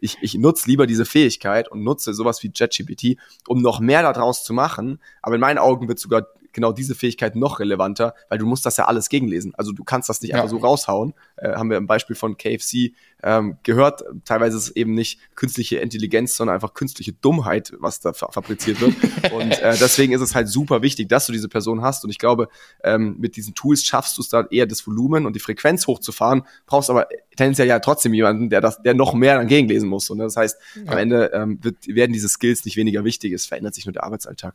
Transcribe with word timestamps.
ich, 0.00 0.18
ich 0.20 0.34
nutze 0.34 0.68
lieber 0.68 0.86
diese 0.86 1.04
Fähigkeit 1.04 1.70
und 1.70 1.82
nutze 1.82 2.14
sowas 2.14 2.42
wie 2.42 2.50
JetGPT, 2.54 3.18
um 3.46 3.62
noch 3.62 3.80
mehr 3.80 4.02
daraus 4.02 4.44
zu 4.44 4.52
machen. 4.52 5.00
Aber 5.22 5.34
in 5.36 5.40
meinen 5.40 5.58
Augen 5.58 5.88
wird 5.88 5.98
sogar 5.98 6.26
genau 6.56 6.72
diese 6.72 6.94
Fähigkeit 6.94 7.36
noch 7.36 7.60
relevanter, 7.60 8.14
weil 8.28 8.38
du 8.38 8.46
musst 8.46 8.66
das 8.66 8.78
ja 8.78 8.86
alles 8.86 9.08
gegenlesen. 9.08 9.54
Also 9.56 9.72
du 9.72 9.84
kannst 9.84 10.08
das 10.08 10.22
nicht 10.22 10.32
ja. 10.32 10.36
einfach 10.36 10.48
so 10.48 10.56
raushauen. 10.56 11.14
Äh, 11.36 11.52
haben 11.52 11.70
wir 11.70 11.76
im 11.76 11.86
Beispiel 11.86 12.16
von 12.16 12.36
KFC 12.36 12.94
ähm, 13.22 13.58
gehört. 13.62 14.02
Teilweise 14.24 14.56
ist 14.56 14.70
es 14.70 14.76
eben 14.76 14.94
nicht 14.94 15.20
künstliche 15.34 15.76
Intelligenz, 15.76 16.34
sondern 16.34 16.54
einfach 16.54 16.72
künstliche 16.74 17.12
Dummheit, 17.12 17.74
was 17.78 18.00
da 18.00 18.12
fabriziert 18.14 18.80
wird. 18.80 18.94
und 19.32 19.52
äh, 19.60 19.76
deswegen 19.78 20.14
ist 20.14 20.22
es 20.22 20.34
halt 20.34 20.48
super 20.48 20.80
wichtig, 20.80 21.08
dass 21.08 21.26
du 21.26 21.32
diese 21.32 21.48
Person 21.48 21.82
hast. 21.82 22.04
Und 22.04 22.10
ich 22.10 22.18
glaube, 22.18 22.48
ähm, 22.82 23.16
mit 23.18 23.36
diesen 23.36 23.54
Tools 23.54 23.84
schaffst 23.84 24.16
du 24.16 24.22
es 24.22 24.30
dann 24.30 24.46
eher 24.50 24.66
das 24.66 24.86
Volumen 24.86 25.26
und 25.26 25.36
die 25.36 25.40
Frequenz 25.40 25.86
hochzufahren, 25.86 26.42
brauchst 26.64 26.88
aber 26.88 27.06
tendenziell 27.36 27.68
ja 27.68 27.78
trotzdem 27.80 28.14
jemanden, 28.14 28.48
der 28.48 28.62
das, 28.62 28.80
der 28.82 28.94
noch 28.94 29.12
mehr 29.12 29.36
dann 29.36 29.46
gegenlesen 29.46 29.90
muss. 29.90 30.08
Und 30.08 30.18
das 30.18 30.36
heißt, 30.36 30.56
ja. 30.86 30.92
am 30.92 30.98
Ende 30.98 31.30
ähm, 31.34 31.58
wird, 31.62 31.86
werden 31.86 32.14
diese 32.14 32.30
Skills 32.30 32.64
nicht 32.64 32.78
weniger 32.78 33.04
wichtig. 33.04 33.34
Es 33.34 33.44
verändert 33.44 33.74
sich 33.74 33.84
nur 33.84 33.92
der 33.92 34.04
Arbeitsalltag. 34.04 34.54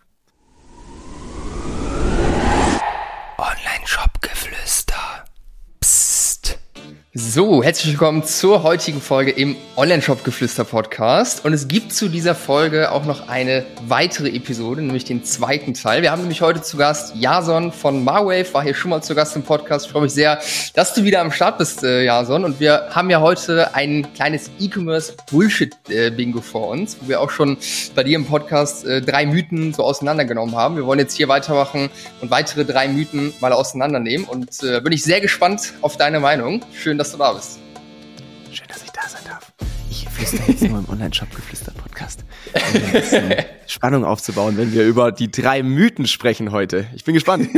So, 7.14 7.62
herzlich 7.62 7.92
willkommen 7.92 8.24
zur 8.24 8.64
heutigen 8.64 9.02
Folge 9.02 9.32
im 9.32 9.58
Online-Shop-Geflüster-Podcast. 9.76 11.44
Und 11.44 11.52
es 11.52 11.68
gibt 11.68 11.92
zu 11.92 12.08
dieser 12.08 12.36
Folge 12.36 12.90
auch 12.90 13.04
noch 13.04 13.28
eine 13.28 13.66
weitere 13.86 14.30
Episode, 14.30 14.82
nämlich 14.82 15.04
den 15.04 15.26
zweiten 15.26 15.74
Teil. 15.74 16.04
Wir 16.04 16.12
haben 16.12 16.22
nämlich 16.22 16.42
heute 16.42 16.62
zu 16.62 16.78
Gast 16.78 17.14
Jason 17.18 17.74
von 17.74 18.06
Marwave, 18.06 18.54
war 18.54 18.64
hier 18.64 18.74
schon 18.74 18.92
mal 18.92 19.02
zu 19.02 19.14
Gast 19.14 19.36
im 19.36 19.44
Podcast. 19.44 19.88
Ich 19.88 19.92
freue 19.92 20.04
mich 20.04 20.14
sehr, 20.14 20.40
dass 20.74 20.94
du 20.94 21.04
wieder 21.04 21.20
am 21.20 21.34
Start 21.34 21.58
bist, 21.58 21.84
äh, 21.84 22.06
Jason. 22.06 22.46
Und 22.46 22.62
wir 22.62 22.88
haben 22.92 23.10
ja 23.10 23.20
heute 23.20 23.76
ein 23.76 24.08
kleines 24.14 24.50
E-Commerce-Bullshit-Bingo 24.62 26.40
vor 26.40 26.70
uns, 26.70 26.96
wo 27.02 27.10
wir 27.10 27.20
auch 27.20 27.30
schon 27.30 27.58
bei 27.94 28.06
dir 28.06 28.16
im 28.16 28.26
Podcast 28.26 28.86
äh, 28.86 29.02
drei 29.02 29.26
Mythen 29.26 29.74
so 29.74 29.84
auseinandergenommen 29.84 30.56
haben. 30.56 30.78
Wir 30.78 30.86
wollen 30.86 31.00
jetzt 31.00 31.18
hier 31.18 31.28
weitermachen 31.28 31.90
und 32.22 32.32
weitere 32.32 32.64
drei 32.64 32.88
Mythen 32.88 33.34
mal 33.42 33.52
auseinandernehmen. 33.52 34.26
Und 34.26 34.64
äh, 34.64 34.80
bin 34.80 34.94
ich 34.94 35.04
sehr 35.04 35.20
gespannt 35.20 35.74
auf 35.82 35.98
deine 35.98 36.22
Meinung. 36.22 36.62
Schön, 36.74 37.01
dass 37.02 37.12
du 37.14 37.18
da 37.18 37.34
bist. 37.34 37.60
Schön, 38.52 38.68
dass 38.68 38.84
ich 38.84 38.92
da 38.92 39.10
sein 39.10 39.24
darf. 39.26 39.52
Ich 39.90 40.08
flüstere 40.08 40.52
jetzt 40.52 40.62
nur 40.62 40.78
im 40.78 40.88
Online-Shop-Geflüster-Podcast. 40.88 42.24
Spannung 43.66 44.06
aufzubauen, 44.06 44.56
wenn 44.56 44.72
wir 44.72 44.86
über 44.86 45.12
die 45.12 45.32
drei 45.32 45.64
Mythen 45.64 46.06
sprechen 46.06 46.52
heute. 46.52 46.86
Ich 46.96 47.04
bin 47.04 47.16
gespannt. 47.16 47.50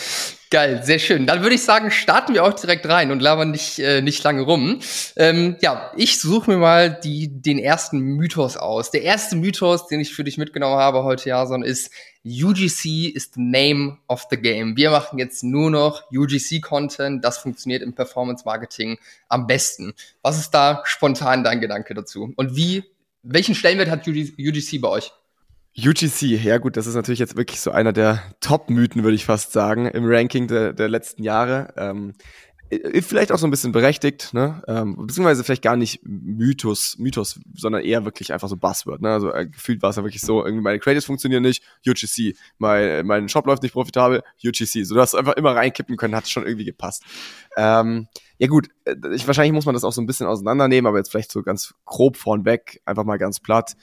Geil, 0.50 0.80
sehr 0.82 0.98
schön. 0.98 1.28
Dann 1.28 1.42
würde 1.42 1.54
ich 1.54 1.62
sagen, 1.62 1.92
starten 1.92 2.34
wir 2.34 2.42
auch 2.42 2.54
direkt 2.54 2.88
rein 2.88 3.12
und 3.12 3.20
labern 3.20 3.52
nicht, 3.52 3.78
äh, 3.78 4.02
nicht 4.02 4.24
lange 4.24 4.42
rum. 4.42 4.80
Ähm, 5.14 5.56
ja, 5.60 5.92
ich 5.96 6.18
suche 6.18 6.50
mir 6.50 6.56
mal 6.56 6.90
die, 6.90 7.40
den 7.40 7.60
ersten 7.60 8.00
Mythos 8.00 8.56
aus. 8.56 8.90
Der 8.90 9.02
erste 9.02 9.36
Mythos, 9.36 9.86
den 9.86 10.00
ich 10.00 10.12
für 10.12 10.24
dich 10.24 10.38
mitgenommen 10.38 10.76
habe 10.76 11.04
heute, 11.04 11.28
Jason, 11.28 11.62
ist 11.62 11.92
UGC 12.24 13.14
is 13.14 13.30
the 13.34 13.40
name 13.40 13.98
of 14.08 14.26
the 14.30 14.36
game. 14.36 14.76
Wir 14.76 14.90
machen 14.90 15.18
jetzt 15.18 15.42
nur 15.44 15.70
noch 15.70 16.02
UGC-Content. 16.12 17.24
Das 17.24 17.38
funktioniert 17.38 17.82
im 17.82 17.94
Performance-Marketing 17.94 18.98
am 19.28 19.46
besten. 19.46 19.94
Was 20.22 20.38
ist 20.38 20.50
da 20.50 20.82
spontan 20.84 21.44
dein 21.44 21.60
Gedanke 21.60 21.94
dazu? 21.94 22.32
Und 22.36 22.56
wie, 22.56 22.84
welchen 23.22 23.54
Stellenwert 23.54 23.90
hat 23.90 24.06
UGC 24.06 24.80
bei 24.80 24.88
euch? 24.88 25.12
UGC, 25.76 26.22
ja 26.42 26.58
gut, 26.58 26.76
das 26.76 26.88
ist 26.88 26.96
natürlich 26.96 27.20
jetzt 27.20 27.36
wirklich 27.36 27.60
so 27.60 27.70
einer 27.70 27.92
der 27.92 28.20
Top-Mythen, 28.40 29.04
würde 29.04 29.14
ich 29.14 29.24
fast 29.24 29.52
sagen, 29.52 29.86
im 29.86 30.04
Ranking 30.06 30.48
der, 30.48 30.72
der 30.72 30.88
letzten 30.88 31.22
Jahre. 31.22 31.72
Ähm, 31.76 32.14
vielleicht 33.00 33.32
auch 33.32 33.38
so 33.38 33.46
ein 33.46 33.50
bisschen 33.50 33.72
berechtigt, 33.72 34.34
ne? 34.34 34.62
Ähm, 34.66 34.96
beziehungsweise 35.06 35.44
vielleicht 35.44 35.62
gar 35.62 35.76
nicht 35.76 36.00
Mythos, 36.04 36.96
Mythos, 36.98 37.40
sondern 37.54 37.82
eher 37.82 38.04
wirklich 38.04 38.32
einfach 38.32 38.48
so 38.48 38.56
Buzzword, 38.56 39.00
ne? 39.00 39.10
Also 39.10 39.32
äh, 39.32 39.46
gefühlt 39.46 39.82
war 39.82 39.90
es 39.90 39.96
ja 39.96 40.04
wirklich 40.04 40.22
so, 40.22 40.44
irgendwie 40.44 40.62
meine 40.62 40.78
Creatives 40.78 41.06
funktionieren 41.06 41.42
nicht, 41.42 41.62
UGC, 41.86 42.36
mein, 42.58 43.06
mein 43.06 43.28
Shop 43.28 43.46
läuft 43.46 43.62
nicht 43.62 43.72
profitabel, 43.72 44.22
UGC. 44.44 44.84
So, 44.84 44.94
du 44.94 45.00
hast 45.00 45.14
einfach 45.14 45.34
immer 45.34 45.54
reinkippen 45.54 45.96
können, 45.96 46.14
hat 46.14 46.28
schon 46.28 46.44
irgendwie 46.44 46.64
gepasst. 46.64 47.02
Ähm, 47.56 48.08
ja 48.38 48.46
gut, 48.46 48.68
äh, 48.84 48.94
ich, 49.14 49.26
wahrscheinlich 49.26 49.52
muss 49.52 49.66
man 49.66 49.74
das 49.74 49.84
auch 49.84 49.92
so 49.92 50.00
ein 50.00 50.06
bisschen 50.06 50.26
auseinandernehmen, 50.26 50.86
aber 50.86 50.98
jetzt 50.98 51.10
vielleicht 51.10 51.32
so 51.32 51.42
ganz 51.42 51.74
grob 51.84 52.16
vornweg, 52.16 52.80
einfach 52.84 53.04
mal 53.04 53.18
ganz 53.18 53.40
platt 53.40 53.76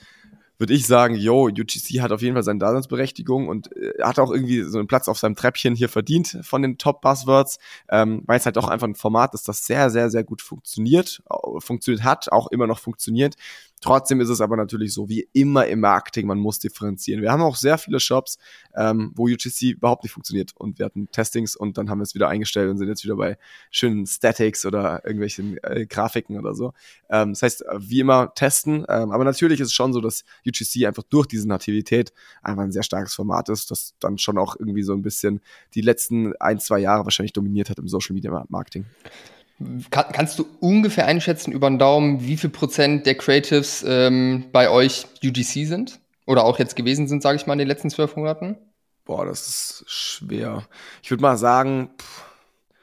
würde 0.58 0.74
ich 0.74 0.86
sagen, 0.86 1.14
yo, 1.14 1.48
UGC 1.48 2.00
hat 2.00 2.12
auf 2.12 2.22
jeden 2.22 2.34
Fall 2.34 2.42
seine 2.42 2.58
Daseinsberechtigung 2.58 3.48
und 3.48 3.74
äh, 3.76 3.92
hat 4.02 4.18
auch 4.18 4.30
irgendwie 4.30 4.62
so 4.62 4.78
einen 4.78 4.88
Platz 4.88 5.08
auf 5.08 5.18
seinem 5.18 5.36
Treppchen 5.36 5.74
hier 5.74 5.88
verdient 5.88 6.38
von 6.42 6.62
den 6.62 6.78
Top-Buzzwords, 6.78 7.58
ähm, 7.90 8.22
weil 8.26 8.38
es 8.38 8.46
halt 8.46 8.58
auch 8.58 8.68
einfach 8.68 8.86
ein 8.86 8.94
Format 8.94 9.34
ist, 9.34 9.48
das 9.48 9.66
sehr, 9.66 9.90
sehr, 9.90 10.10
sehr 10.10 10.24
gut 10.24 10.42
funktioniert, 10.42 11.22
funktioniert 11.58 12.04
hat, 12.04 12.32
auch 12.32 12.48
immer 12.48 12.66
noch 12.66 12.78
funktioniert 12.78 13.36
Trotzdem 13.82 14.20
ist 14.20 14.30
es 14.30 14.40
aber 14.40 14.56
natürlich 14.56 14.94
so, 14.94 15.08
wie 15.08 15.28
immer 15.34 15.66
im 15.66 15.80
Marketing, 15.80 16.26
man 16.26 16.38
muss 16.38 16.58
differenzieren. 16.58 17.20
Wir 17.20 17.30
haben 17.30 17.42
auch 17.42 17.56
sehr 17.56 17.76
viele 17.76 18.00
Shops, 18.00 18.38
ähm, 18.74 19.12
wo 19.14 19.24
UGC 19.24 19.72
überhaupt 19.72 20.02
nicht 20.02 20.12
funktioniert. 20.12 20.52
Und 20.56 20.78
wir 20.78 20.86
hatten 20.86 21.10
Testings 21.10 21.56
und 21.56 21.76
dann 21.76 21.90
haben 21.90 21.98
wir 21.98 22.04
es 22.04 22.14
wieder 22.14 22.28
eingestellt 22.28 22.70
und 22.70 22.78
sind 22.78 22.88
jetzt 22.88 23.04
wieder 23.04 23.16
bei 23.16 23.36
schönen 23.70 24.06
Statics 24.06 24.64
oder 24.64 25.04
irgendwelchen 25.04 25.58
äh, 25.62 25.86
Grafiken 25.86 26.38
oder 26.38 26.54
so. 26.54 26.72
Ähm, 27.10 27.32
das 27.32 27.42
heißt, 27.42 27.64
wie 27.78 28.00
immer 28.00 28.32
testen. 28.34 28.86
Ähm, 28.88 29.10
aber 29.12 29.24
natürlich 29.24 29.60
ist 29.60 29.68
es 29.68 29.74
schon 29.74 29.92
so, 29.92 30.00
dass 30.00 30.24
UGC 30.46 30.86
einfach 30.86 31.04
durch 31.04 31.26
diese 31.26 31.46
Nativität 31.46 32.14
einfach 32.42 32.62
ein 32.62 32.72
sehr 32.72 32.82
starkes 32.82 33.14
Format 33.14 33.50
ist, 33.50 33.70
das 33.70 33.94
dann 34.00 34.16
schon 34.16 34.38
auch 34.38 34.56
irgendwie 34.58 34.82
so 34.82 34.94
ein 34.94 35.02
bisschen 35.02 35.42
die 35.74 35.82
letzten 35.82 36.34
ein, 36.36 36.58
zwei 36.60 36.78
Jahre 36.78 37.04
wahrscheinlich 37.04 37.34
dominiert 37.34 37.68
hat 37.68 37.78
im 37.78 37.88
Social 37.88 38.14
Media 38.14 38.46
Marketing. 38.48 38.86
Kann, 39.90 40.06
kannst 40.12 40.38
du 40.38 40.46
ungefähr 40.60 41.06
einschätzen 41.06 41.50
über 41.50 41.68
den 41.68 41.78
Daumen, 41.78 42.20
wie 42.20 42.36
viel 42.36 42.50
Prozent 42.50 43.06
der 43.06 43.14
Creatives 43.14 43.84
ähm, 43.86 44.46
bei 44.52 44.68
euch 44.68 45.06
UGC 45.24 45.66
sind? 45.66 45.98
Oder 46.26 46.44
auch 46.44 46.58
jetzt 46.58 46.76
gewesen 46.76 47.08
sind, 47.08 47.22
sage 47.22 47.36
ich 47.36 47.46
mal, 47.46 47.54
in 47.54 47.60
den 47.60 47.68
letzten 47.68 47.88
zwölf 47.88 48.16
Monaten? 48.16 48.56
Boah, 49.04 49.24
das 49.24 49.46
ist 49.46 49.84
schwer. 49.86 50.66
Ich 51.02 51.10
würde 51.10 51.22
mal 51.22 51.36
sagen, 51.38 51.90
pff, 51.98 52.24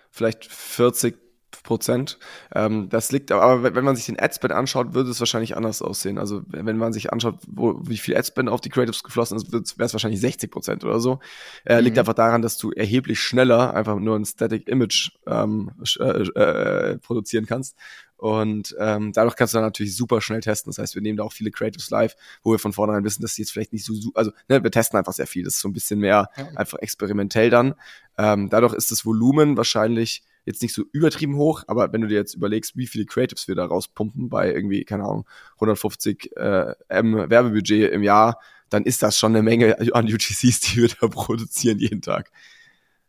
vielleicht 0.10 0.46
40 0.46 1.16
Prozent. 1.64 2.20
Ähm, 2.54 2.90
das 2.90 3.12
liegt, 3.12 3.32
aber 3.32 3.76
wenn 3.76 3.84
man 3.84 3.96
sich 3.96 4.06
den 4.06 4.20
Adspend 4.20 4.54
anschaut, 4.54 4.94
würde 4.94 5.10
es 5.10 5.20
wahrscheinlich 5.20 5.56
anders 5.58 5.82
aussehen. 5.82 6.18
Also 6.18 6.44
wenn 6.48 6.78
man 6.78 6.94
sich 6.94 7.12
anschaut, 7.12 7.40
wo, 7.48 7.80
wie 7.84 7.98
viel 7.98 8.16
Adspend 8.16 8.50
auf 8.50 8.62
die 8.62 8.70
Creatives 8.70 9.04
geflossen 9.04 9.38
ist, 9.38 9.52
wäre 9.52 9.64
es 9.64 9.94
wahrscheinlich 9.94 10.20
60 10.20 10.52
Prozent 10.52 10.84
oder 10.84 11.00
so. 11.00 11.20
Äh, 11.66 11.78
mhm. 11.78 11.86
Liegt 11.86 12.00
einfach 12.00 12.14
daran, 12.14 12.42
dass 12.42 12.58
du 12.58 12.72
erheblich 12.72 13.20
schneller 13.20 13.74
einfach 13.74 13.98
nur 13.98 14.16
ein 14.16 14.26
Static 14.26 14.68
Image 14.68 15.12
ähm, 15.26 15.72
äh, 16.00 16.04
äh, 16.04 16.98
produzieren 17.00 17.46
kannst. 17.46 17.76
Und 18.18 18.74
ähm, 18.80 19.12
dadurch 19.12 19.36
kannst 19.36 19.54
du 19.54 19.58
dann 19.58 19.66
natürlich 19.66 19.98
super 19.98 20.22
schnell 20.22 20.40
testen. 20.40 20.70
Das 20.70 20.78
heißt, 20.78 20.96
wir 20.96 21.02
nehmen 21.02 21.18
da 21.18 21.24
auch 21.26 21.34
viele 21.34 21.52
Creatives 21.52 21.90
live, 21.90 22.16
wo 22.42 22.52
wir 22.52 22.60
von 22.60 22.72
vornherein 22.72 23.04
wissen, 23.04 23.22
dass 23.22 23.36
die 23.36 23.42
jetzt 23.42 23.52
vielleicht 23.52 23.74
nicht 23.74 23.84
so, 23.84 23.94
also 24.14 24.32
ne, 24.48 24.64
wir 24.64 24.72
testen 24.72 24.98
einfach 24.98 25.12
sehr 25.12 25.28
viel. 25.28 25.44
Das 25.44 25.56
ist 25.56 25.60
so 25.60 25.68
ein 25.68 25.74
bisschen 25.74 26.00
mehr 26.00 26.30
ja. 26.38 26.48
einfach 26.56 26.78
experimentell 26.80 27.50
dann. 27.50 27.76
Ähm, 28.18 28.50
dadurch 28.50 28.74
ist 28.76 28.92
das 28.92 29.06
Volumen 29.06 29.58
wahrscheinlich 29.58 30.24
jetzt 30.46 30.62
nicht 30.62 30.74
so 30.74 30.84
übertrieben 30.92 31.36
hoch, 31.38 31.64
aber 31.68 31.94
wenn 31.94 32.02
du 32.02 32.08
dir 32.08 32.16
jetzt 32.16 32.36
überlegst, 32.36 32.76
wie 32.76 32.88
viele 32.88 33.06
Creatives 33.06 33.48
wir 33.48 33.56
da 33.56 33.66
rauspumpen 33.66 34.30
bei 34.30 34.54
irgendwie, 34.54 34.84
keine 34.84 35.04
Ahnung, 35.04 35.26
150 35.56 36.36
äh, 36.36 36.74
M 36.90 37.30
Werbebudget 37.30 37.92
im 37.92 38.04
Jahr, 38.04 38.40
dann 38.70 38.84
ist 38.84 39.04
das 39.04 39.18
schon 39.18 39.34
eine 39.34 39.44
Menge 39.44 39.78
an 39.94 40.06
UGCs, 40.06 40.60
die 40.62 40.82
wir 40.82 40.90
da 40.90 41.08
produzieren 41.10 41.80
jeden 41.80 42.02
Tag. 42.02 42.32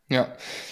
Ja, 0.07 0.27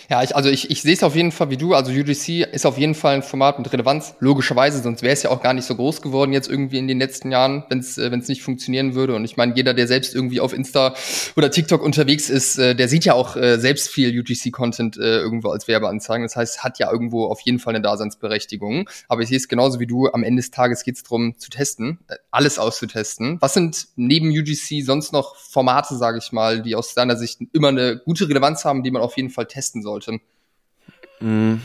ja, 0.10 0.22
ich, 0.22 0.36
also 0.36 0.50
ich, 0.50 0.70
ich 0.70 0.84
sehe 0.84 0.94
es 0.94 1.02
auf 1.02 1.16
jeden 1.16 1.32
Fall 1.32 1.50
wie 1.50 1.58
du. 1.58 1.74
Also 1.74 1.92
UGC 1.92 2.44
ist 2.52 2.68
auf 2.68 2.78
jeden 2.78 2.94
Fall 2.94 3.16
ein 3.16 3.24
Format 3.24 3.58
mit 3.58 3.72
Relevanz, 3.74 4.14
logischerweise, 4.20 4.80
sonst 4.80 5.02
wäre 5.02 5.14
es 5.14 5.24
ja 5.24 5.32
auch 5.32 5.42
gar 5.42 5.54
nicht 5.54 5.66
so 5.66 5.76
groß 5.76 6.04
geworden 6.04 6.34
jetzt 6.34 6.48
irgendwie 6.48 6.78
in 6.78 6.88
den 6.88 7.00
letzten 7.00 7.32
Jahren, 7.32 7.64
wenn 7.70 7.80
es 7.80 7.98
äh, 7.98 8.12
wenn's 8.12 8.28
nicht 8.28 8.44
funktionieren 8.44 8.94
würde. 8.94 9.16
Und 9.16 9.26
ich 9.26 9.36
meine, 9.36 9.56
jeder, 9.56 9.74
der 9.74 9.88
selbst 9.88 10.14
irgendwie 10.14 10.40
auf 10.40 10.54
Insta 10.54 10.94
oder 11.36 11.50
TikTok 11.50 11.82
unterwegs 11.82 12.30
ist, 12.30 12.60
äh, 12.60 12.76
der 12.76 12.88
sieht 12.88 13.06
ja 13.06 13.16
auch 13.16 13.36
äh, 13.36 13.58
selbst 13.58 13.90
viel 13.90 14.20
UGC-Content 14.20 14.98
irgendwo 14.98 15.50
als 15.50 15.68
Werbeanzeigen. 15.68 16.24
Das 16.24 16.36
heißt, 16.36 16.64
hat 16.64 16.78
ja 16.78 16.92
irgendwo 16.92 17.26
auf 17.26 17.42
jeden 17.42 17.58
Fall 17.58 17.74
eine 17.74 17.82
Daseinsberechtigung. 17.82 18.88
Aber 19.08 19.22
ich 19.22 19.30
sehe 19.30 19.38
es 19.38 19.48
genauso 19.48 19.80
wie 19.80 19.88
du. 19.88 20.10
Am 20.10 20.24
Ende 20.24 20.42
des 20.42 20.52
Tages 20.52 20.84
geht 20.84 20.98
es 20.98 21.04
darum, 21.04 21.38
zu 21.40 21.50
testen, 21.50 22.00
alles 22.30 22.60
auszutesten. 22.60 23.38
Was 23.42 23.56
sind 23.56 23.88
neben 23.96 24.30
UGC 24.30 24.84
sonst 24.84 25.12
noch 25.12 25.36
Formate, 25.36 25.96
sage 25.98 26.20
ich 26.20 26.32
mal, 26.32 26.62
die 26.62 26.76
aus 26.76 26.94
deiner 26.94 27.16
Sicht 27.16 27.40
immer 27.52 27.70
eine 27.70 27.98
gute 27.98 28.30
Relevanz 28.30 28.66
haben, 28.66 28.84
die 28.84 28.92
man 28.92 29.02
auf 29.02 29.18
jeden 29.18 29.23
Fall 29.30 29.48
testen 29.48 29.82
sollte? 29.82 30.20
Mm. 31.20 31.56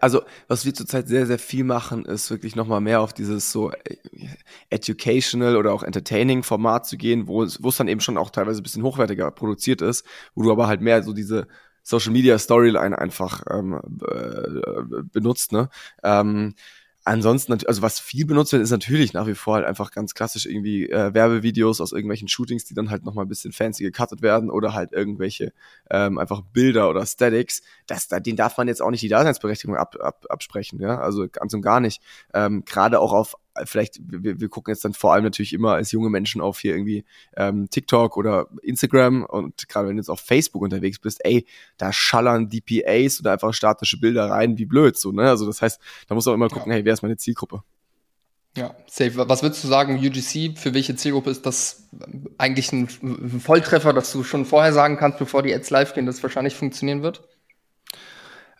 Also, 0.00 0.22
was 0.48 0.64
wir 0.64 0.74
zurzeit 0.74 1.06
sehr, 1.06 1.26
sehr 1.26 1.38
viel 1.38 1.64
machen, 1.64 2.04
ist 2.04 2.30
wirklich 2.30 2.56
nochmal 2.56 2.80
mehr 2.80 3.00
auf 3.00 3.12
dieses 3.12 3.52
so 3.52 3.70
äh, 3.70 3.96
educational 4.68 5.56
oder 5.56 5.72
auch 5.72 5.82
entertaining 5.82 6.42
Format 6.42 6.86
zu 6.86 6.96
gehen, 6.96 7.28
wo 7.28 7.42
es, 7.42 7.62
wo 7.62 7.68
es 7.68 7.76
dann 7.76 7.88
eben 7.88 8.00
schon 8.00 8.18
auch 8.18 8.30
teilweise 8.30 8.60
ein 8.60 8.64
bisschen 8.64 8.82
hochwertiger 8.82 9.30
produziert 9.30 9.80
ist, 9.80 10.04
wo 10.34 10.42
du 10.42 10.50
aber 10.50 10.66
halt 10.66 10.80
mehr 10.80 11.02
so 11.02 11.12
diese 11.12 11.46
Social 11.82 12.12
Media 12.12 12.38
Storyline 12.38 12.98
einfach 12.98 13.42
ähm, 13.50 13.80
äh, 14.08 15.02
benutzt, 15.12 15.52
ne? 15.52 15.68
Ähm, 16.02 16.54
Ansonsten, 17.06 17.52
also 17.52 17.82
was 17.82 18.00
viel 18.00 18.24
benutzt 18.24 18.52
wird, 18.52 18.62
ist 18.62 18.70
natürlich 18.70 19.12
nach 19.12 19.26
wie 19.26 19.34
vor 19.34 19.56
halt 19.56 19.66
einfach 19.66 19.90
ganz 19.90 20.14
klassisch 20.14 20.46
irgendwie 20.46 20.88
äh, 20.88 21.12
Werbevideos 21.12 21.82
aus 21.82 21.92
irgendwelchen 21.92 22.28
Shootings, 22.28 22.64
die 22.64 22.72
dann 22.72 22.88
halt 22.88 23.04
nochmal 23.04 23.26
ein 23.26 23.28
bisschen 23.28 23.52
fancy 23.52 23.84
gecuttet 23.84 24.22
werden 24.22 24.50
oder 24.50 24.72
halt 24.72 24.92
irgendwelche 24.92 25.52
ähm, 25.90 26.16
einfach 26.16 26.40
Bilder 26.40 26.88
oder 26.88 27.04
Statics. 27.04 27.60
Das, 27.86 28.08
da, 28.08 28.20
den 28.20 28.36
darf 28.36 28.56
man 28.56 28.68
jetzt 28.68 28.80
auch 28.80 28.90
nicht 28.90 29.02
die 29.02 29.08
Daseinsberechtigung 29.08 29.76
ab, 29.76 29.96
ab, 30.00 30.24
absprechen, 30.30 30.80
ja, 30.80 30.98
also 30.98 31.28
ganz 31.28 31.52
und 31.52 31.60
gar 31.60 31.80
nicht. 31.80 32.00
Ähm, 32.32 32.64
Gerade 32.64 33.00
auch 33.00 33.12
auf 33.12 33.36
vielleicht, 33.64 34.00
wir, 34.04 34.40
wir 34.40 34.48
gucken 34.48 34.72
jetzt 34.72 34.84
dann 34.84 34.94
vor 34.94 35.12
allem 35.12 35.24
natürlich 35.24 35.52
immer 35.52 35.74
als 35.74 35.92
junge 35.92 36.10
Menschen 36.10 36.40
auf 36.40 36.58
hier 36.58 36.72
irgendwie 36.72 37.04
ähm, 37.36 37.68
TikTok 37.70 38.16
oder 38.16 38.48
Instagram 38.62 39.24
und 39.24 39.68
gerade 39.68 39.88
wenn 39.88 39.96
du 39.96 40.00
jetzt 40.00 40.08
auf 40.08 40.20
Facebook 40.20 40.62
unterwegs 40.62 40.98
bist, 40.98 41.24
ey, 41.24 41.46
da 41.76 41.92
schallern 41.92 42.48
DPAs 42.48 43.20
oder 43.20 43.32
einfach 43.32 43.54
statische 43.54 43.98
Bilder 43.98 44.30
rein, 44.30 44.58
wie 44.58 44.66
blöd 44.66 44.96
so, 44.96 45.12
ne? 45.12 45.28
Also 45.28 45.46
das 45.46 45.62
heißt, 45.62 45.80
da 46.08 46.14
muss 46.14 46.26
man 46.26 46.34
immer 46.34 46.48
gucken, 46.48 46.70
ja. 46.70 46.76
hey, 46.76 46.84
wer 46.84 46.94
ist 46.94 47.02
meine 47.02 47.16
Zielgruppe? 47.16 47.62
Ja, 48.56 48.74
safe. 48.86 49.28
Was 49.28 49.42
würdest 49.42 49.64
du 49.64 49.68
sagen, 49.68 49.98
UGC, 49.98 50.56
für 50.56 50.74
welche 50.74 50.94
Zielgruppe 50.94 51.30
ist 51.30 51.44
das 51.44 51.88
eigentlich 52.38 52.72
ein, 52.72 52.88
ein 53.02 53.40
Volltreffer, 53.40 53.92
dass 53.92 54.12
du 54.12 54.22
schon 54.22 54.44
vorher 54.44 54.72
sagen 54.72 54.96
kannst, 54.96 55.18
bevor 55.18 55.42
die 55.42 55.52
Ads 55.52 55.70
live 55.70 55.94
gehen, 55.94 56.06
dass 56.06 56.16
es 56.16 56.22
wahrscheinlich 56.22 56.54
funktionieren 56.54 57.02
wird? 57.02 57.26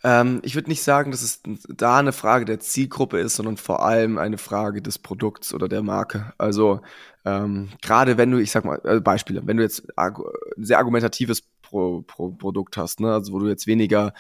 Ähm, 0.05 0.41
ich 0.45 0.55
würde 0.55 0.69
nicht 0.69 0.83
sagen, 0.83 1.11
dass 1.11 1.23
es 1.23 1.41
da 1.69 1.99
eine 1.99 2.13
Frage 2.13 2.45
der 2.45 2.61
Zielgruppe 2.61 3.19
ist, 3.19 3.37
sondern 3.37 3.57
vor 3.57 3.85
allem 3.85 4.19
eine 4.19 4.37
Frage 4.37 4.83
des 4.83 4.99
Produkts 4.99 5.55
oder 5.55 5.67
der 5.67 5.83
Marke. 5.83 6.35
Also 6.37 6.83
ähm, 7.25 7.71
gerade 7.81 8.19
wenn 8.19 8.31
du, 8.31 8.39
ich 8.39 8.51
sag 8.51 8.67
mal, 8.67 8.81
äh, 8.85 9.01
Beispiele, 9.01 9.47
wenn 9.47 9.57
du 9.57 9.63
jetzt 9.63 9.83
ein 9.97 10.15
sehr 10.59 10.79
argumentatives 10.79 11.43
Pro, 11.63 12.03
Pro 12.03 12.33
Produkt 12.33 12.77
hast, 12.77 13.01
ne, 13.01 13.15
also 13.15 13.33
wo 13.33 13.39
du 13.39 13.49
jetzt 13.49 13.67
weniger 13.67 14.13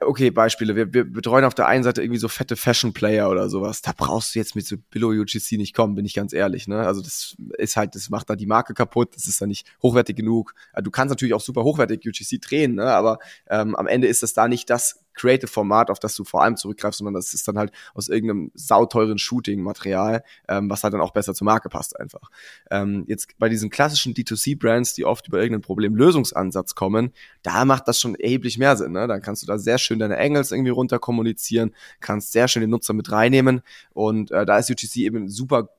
okay, 0.00 0.30
Beispiele. 0.30 0.76
Wir, 0.76 0.92
wir 0.92 1.04
betreuen 1.04 1.44
auf 1.44 1.54
der 1.54 1.66
einen 1.66 1.84
Seite 1.84 2.02
irgendwie 2.02 2.18
so 2.18 2.28
fette 2.28 2.56
Fashion-Player 2.56 3.28
oder 3.30 3.48
sowas. 3.48 3.82
Da 3.82 3.92
brauchst 3.96 4.34
du 4.34 4.38
jetzt 4.38 4.56
mit 4.56 4.66
so 4.66 4.76
Billo 4.90 5.08
UGC 5.08 5.52
nicht 5.52 5.74
kommen, 5.74 5.94
bin 5.94 6.04
ich 6.04 6.14
ganz 6.14 6.32
ehrlich. 6.32 6.68
Ne? 6.68 6.78
Also 6.78 7.02
das 7.02 7.36
ist 7.58 7.76
halt, 7.76 7.94
das 7.94 8.10
macht 8.10 8.30
da 8.30 8.36
die 8.36 8.46
Marke 8.46 8.74
kaputt. 8.74 9.14
Das 9.14 9.26
ist 9.26 9.40
da 9.40 9.46
nicht 9.46 9.66
hochwertig 9.82 10.16
genug. 10.16 10.54
Du 10.82 10.90
kannst 10.90 11.10
natürlich 11.10 11.34
auch 11.34 11.40
super 11.40 11.64
hochwertig 11.64 12.06
UGC 12.06 12.40
drehen, 12.40 12.74
ne? 12.74 12.86
aber 12.86 13.18
ähm, 13.48 13.74
am 13.76 13.86
Ende 13.86 14.08
ist 14.08 14.22
das 14.22 14.32
da 14.32 14.48
nicht 14.48 14.70
das 14.70 15.05
Creative-Format, 15.16 15.90
auf 15.90 15.98
das 15.98 16.14
du 16.14 16.24
vor 16.24 16.42
allem 16.42 16.56
zurückgreifst, 16.56 16.98
sondern 16.98 17.14
das 17.14 17.34
ist 17.34 17.48
dann 17.48 17.58
halt 17.58 17.72
aus 17.94 18.08
irgendeinem 18.08 18.52
sauteuren 18.54 19.18
Shooting-Material, 19.18 20.22
ähm, 20.48 20.70
was 20.70 20.84
halt 20.84 20.94
dann 20.94 21.00
auch 21.00 21.12
besser 21.12 21.34
zur 21.34 21.46
Marke 21.46 21.68
passt 21.68 21.98
einfach. 21.98 22.30
Ähm, 22.70 23.04
jetzt 23.08 23.38
bei 23.38 23.48
diesen 23.48 23.70
klassischen 23.70 24.14
D2C-Brands, 24.14 24.94
die 24.94 25.04
oft 25.04 25.26
über 25.26 25.38
irgendeinen 25.38 25.62
Problemlösungsansatz 25.62 26.74
kommen, 26.74 27.12
da 27.42 27.64
macht 27.64 27.88
das 27.88 28.00
schon 28.00 28.14
erheblich 28.14 28.58
mehr 28.58 28.76
Sinn. 28.76 28.92
Ne? 28.92 29.08
Dann 29.08 29.22
kannst 29.22 29.42
du 29.42 29.46
da 29.46 29.58
sehr 29.58 29.78
schön 29.78 29.98
deine 29.98 30.18
Angles 30.18 30.52
irgendwie 30.52 30.70
runter 30.70 30.98
kommunizieren, 30.98 31.74
kannst 32.00 32.32
sehr 32.32 32.48
schön 32.48 32.60
den 32.60 32.70
Nutzer 32.70 32.92
mit 32.92 33.10
reinnehmen 33.10 33.62
und 33.92 34.30
äh, 34.30 34.46
da 34.46 34.58
ist 34.58 34.70
UGC 34.70 34.96
eben 34.96 35.24
ein 35.24 35.28
super 35.28 35.70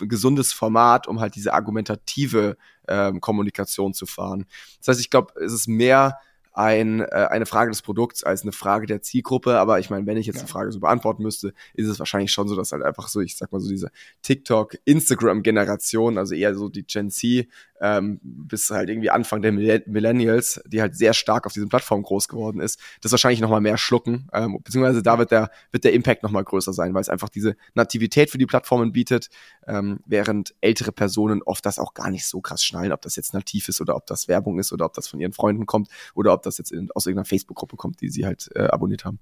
gesundes 0.00 0.52
Format, 0.52 1.06
um 1.06 1.20
halt 1.20 1.34
diese 1.34 1.54
argumentative 1.54 2.56
ähm, 2.88 3.20
Kommunikation 3.20 3.94
zu 3.94 4.06
fahren. 4.06 4.46
Das 4.78 4.88
heißt, 4.88 5.00
ich 5.00 5.10
glaube, 5.10 5.32
es 5.40 5.52
ist 5.52 5.68
mehr 5.68 6.18
ein, 6.54 7.00
äh, 7.00 7.04
eine 7.30 7.46
Frage 7.46 7.70
des 7.70 7.82
Produkts 7.82 8.22
als 8.22 8.42
eine 8.42 8.52
Frage 8.52 8.86
der 8.86 9.02
Zielgruppe. 9.02 9.58
Aber 9.58 9.80
ich 9.80 9.90
meine, 9.90 10.06
wenn 10.06 10.16
ich 10.16 10.26
jetzt 10.26 10.36
ja. 10.36 10.42
die 10.44 10.50
Frage 10.50 10.70
so 10.72 10.80
beantworten 10.80 11.22
müsste, 11.22 11.52
ist 11.74 11.88
es 11.88 11.98
wahrscheinlich 11.98 12.30
schon 12.30 12.48
so, 12.48 12.54
dass 12.56 12.72
halt 12.72 12.82
einfach 12.82 13.08
so, 13.08 13.20
ich 13.20 13.36
sag 13.36 13.52
mal 13.52 13.60
so 13.60 13.68
diese 13.68 13.90
TikTok, 14.22 14.76
Instagram-Generation, 14.84 16.16
also 16.16 16.34
eher 16.34 16.54
so 16.54 16.68
die 16.68 16.86
Gen 16.86 17.10
Z, 17.10 17.48
ähm, 17.84 18.18
bis 18.22 18.70
halt 18.70 18.88
irgendwie 18.88 19.10
Anfang 19.10 19.42
der 19.42 19.52
Millennials, 19.52 20.58
die 20.66 20.80
halt 20.80 20.96
sehr 20.96 21.12
stark 21.12 21.44
auf 21.44 21.52
diesen 21.52 21.68
Plattformen 21.68 22.02
groß 22.02 22.28
geworden 22.28 22.60
ist, 22.60 22.80
das 23.02 23.12
wahrscheinlich 23.12 23.42
nochmal 23.42 23.60
mehr 23.60 23.76
schlucken, 23.76 24.26
ähm, 24.32 24.58
beziehungsweise 24.64 25.02
da 25.02 25.18
wird 25.18 25.30
der, 25.30 25.50
wird 25.70 25.84
der 25.84 25.92
Impact 25.92 26.22
nochmal 26.22 26.44
größer 26.44 26.72
sein, 26.72 26.94
weil 26.94 27.02
es 27.02 27.10
einfach 27.10 27.28
diese 27.28 27.56
Nativität 27.74 28.30
für 28.30 28.38
die 28.38 28.46
Plattformen 28.46 28.92
bietet, 28.92 29.28
ähm, 29.66 30.00
während 30.06 30.54
ältere 30.62 30.92
Personen 30.92 31.42
oft 31.42 31.66
das 31.66 31.78
auch 31.78 31.92
gar 31.92 32.10
nicht 32.10 32.26
so 32.26 32.40
krass 32.40 32.64
schnallen, 32.64 32.90
ob 32.90 33.02
das 33.02 33.16
jetzt 33.16 33.34
nativ 33.34 33.68
ist 33.68 33.82
oder 33.82 33.96
ob 33.96 34.06
das 34.06 34.28
Werbung 34.28 34.58
ist 34.58 34.72
oder 34.72 34.86
ob 34.86 34.94
das 34.94 35.06
von 35.06 35.20
ihren 35.20 35.34
Freunden 35.34 35.66
kommt 35.66 35.88
oder 36.14 36.32
ob 36.32 36.42
das 36.42 36.56
jetzt 36.56 36.72
in, 36.72 36.90
aus 36.92 37.04
irgendeiner 37.04 37.26
Facebook-Gruppe 37.26 37.76
kommt, 37.76 38.00
die 38.00 38.08
sie 38.08 38.24
halt 38.24 38.48
äh, 38.54 38.62
abonniert 38.62 39.04
haben. 39.04 39.18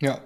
Ja, 0.00 0.18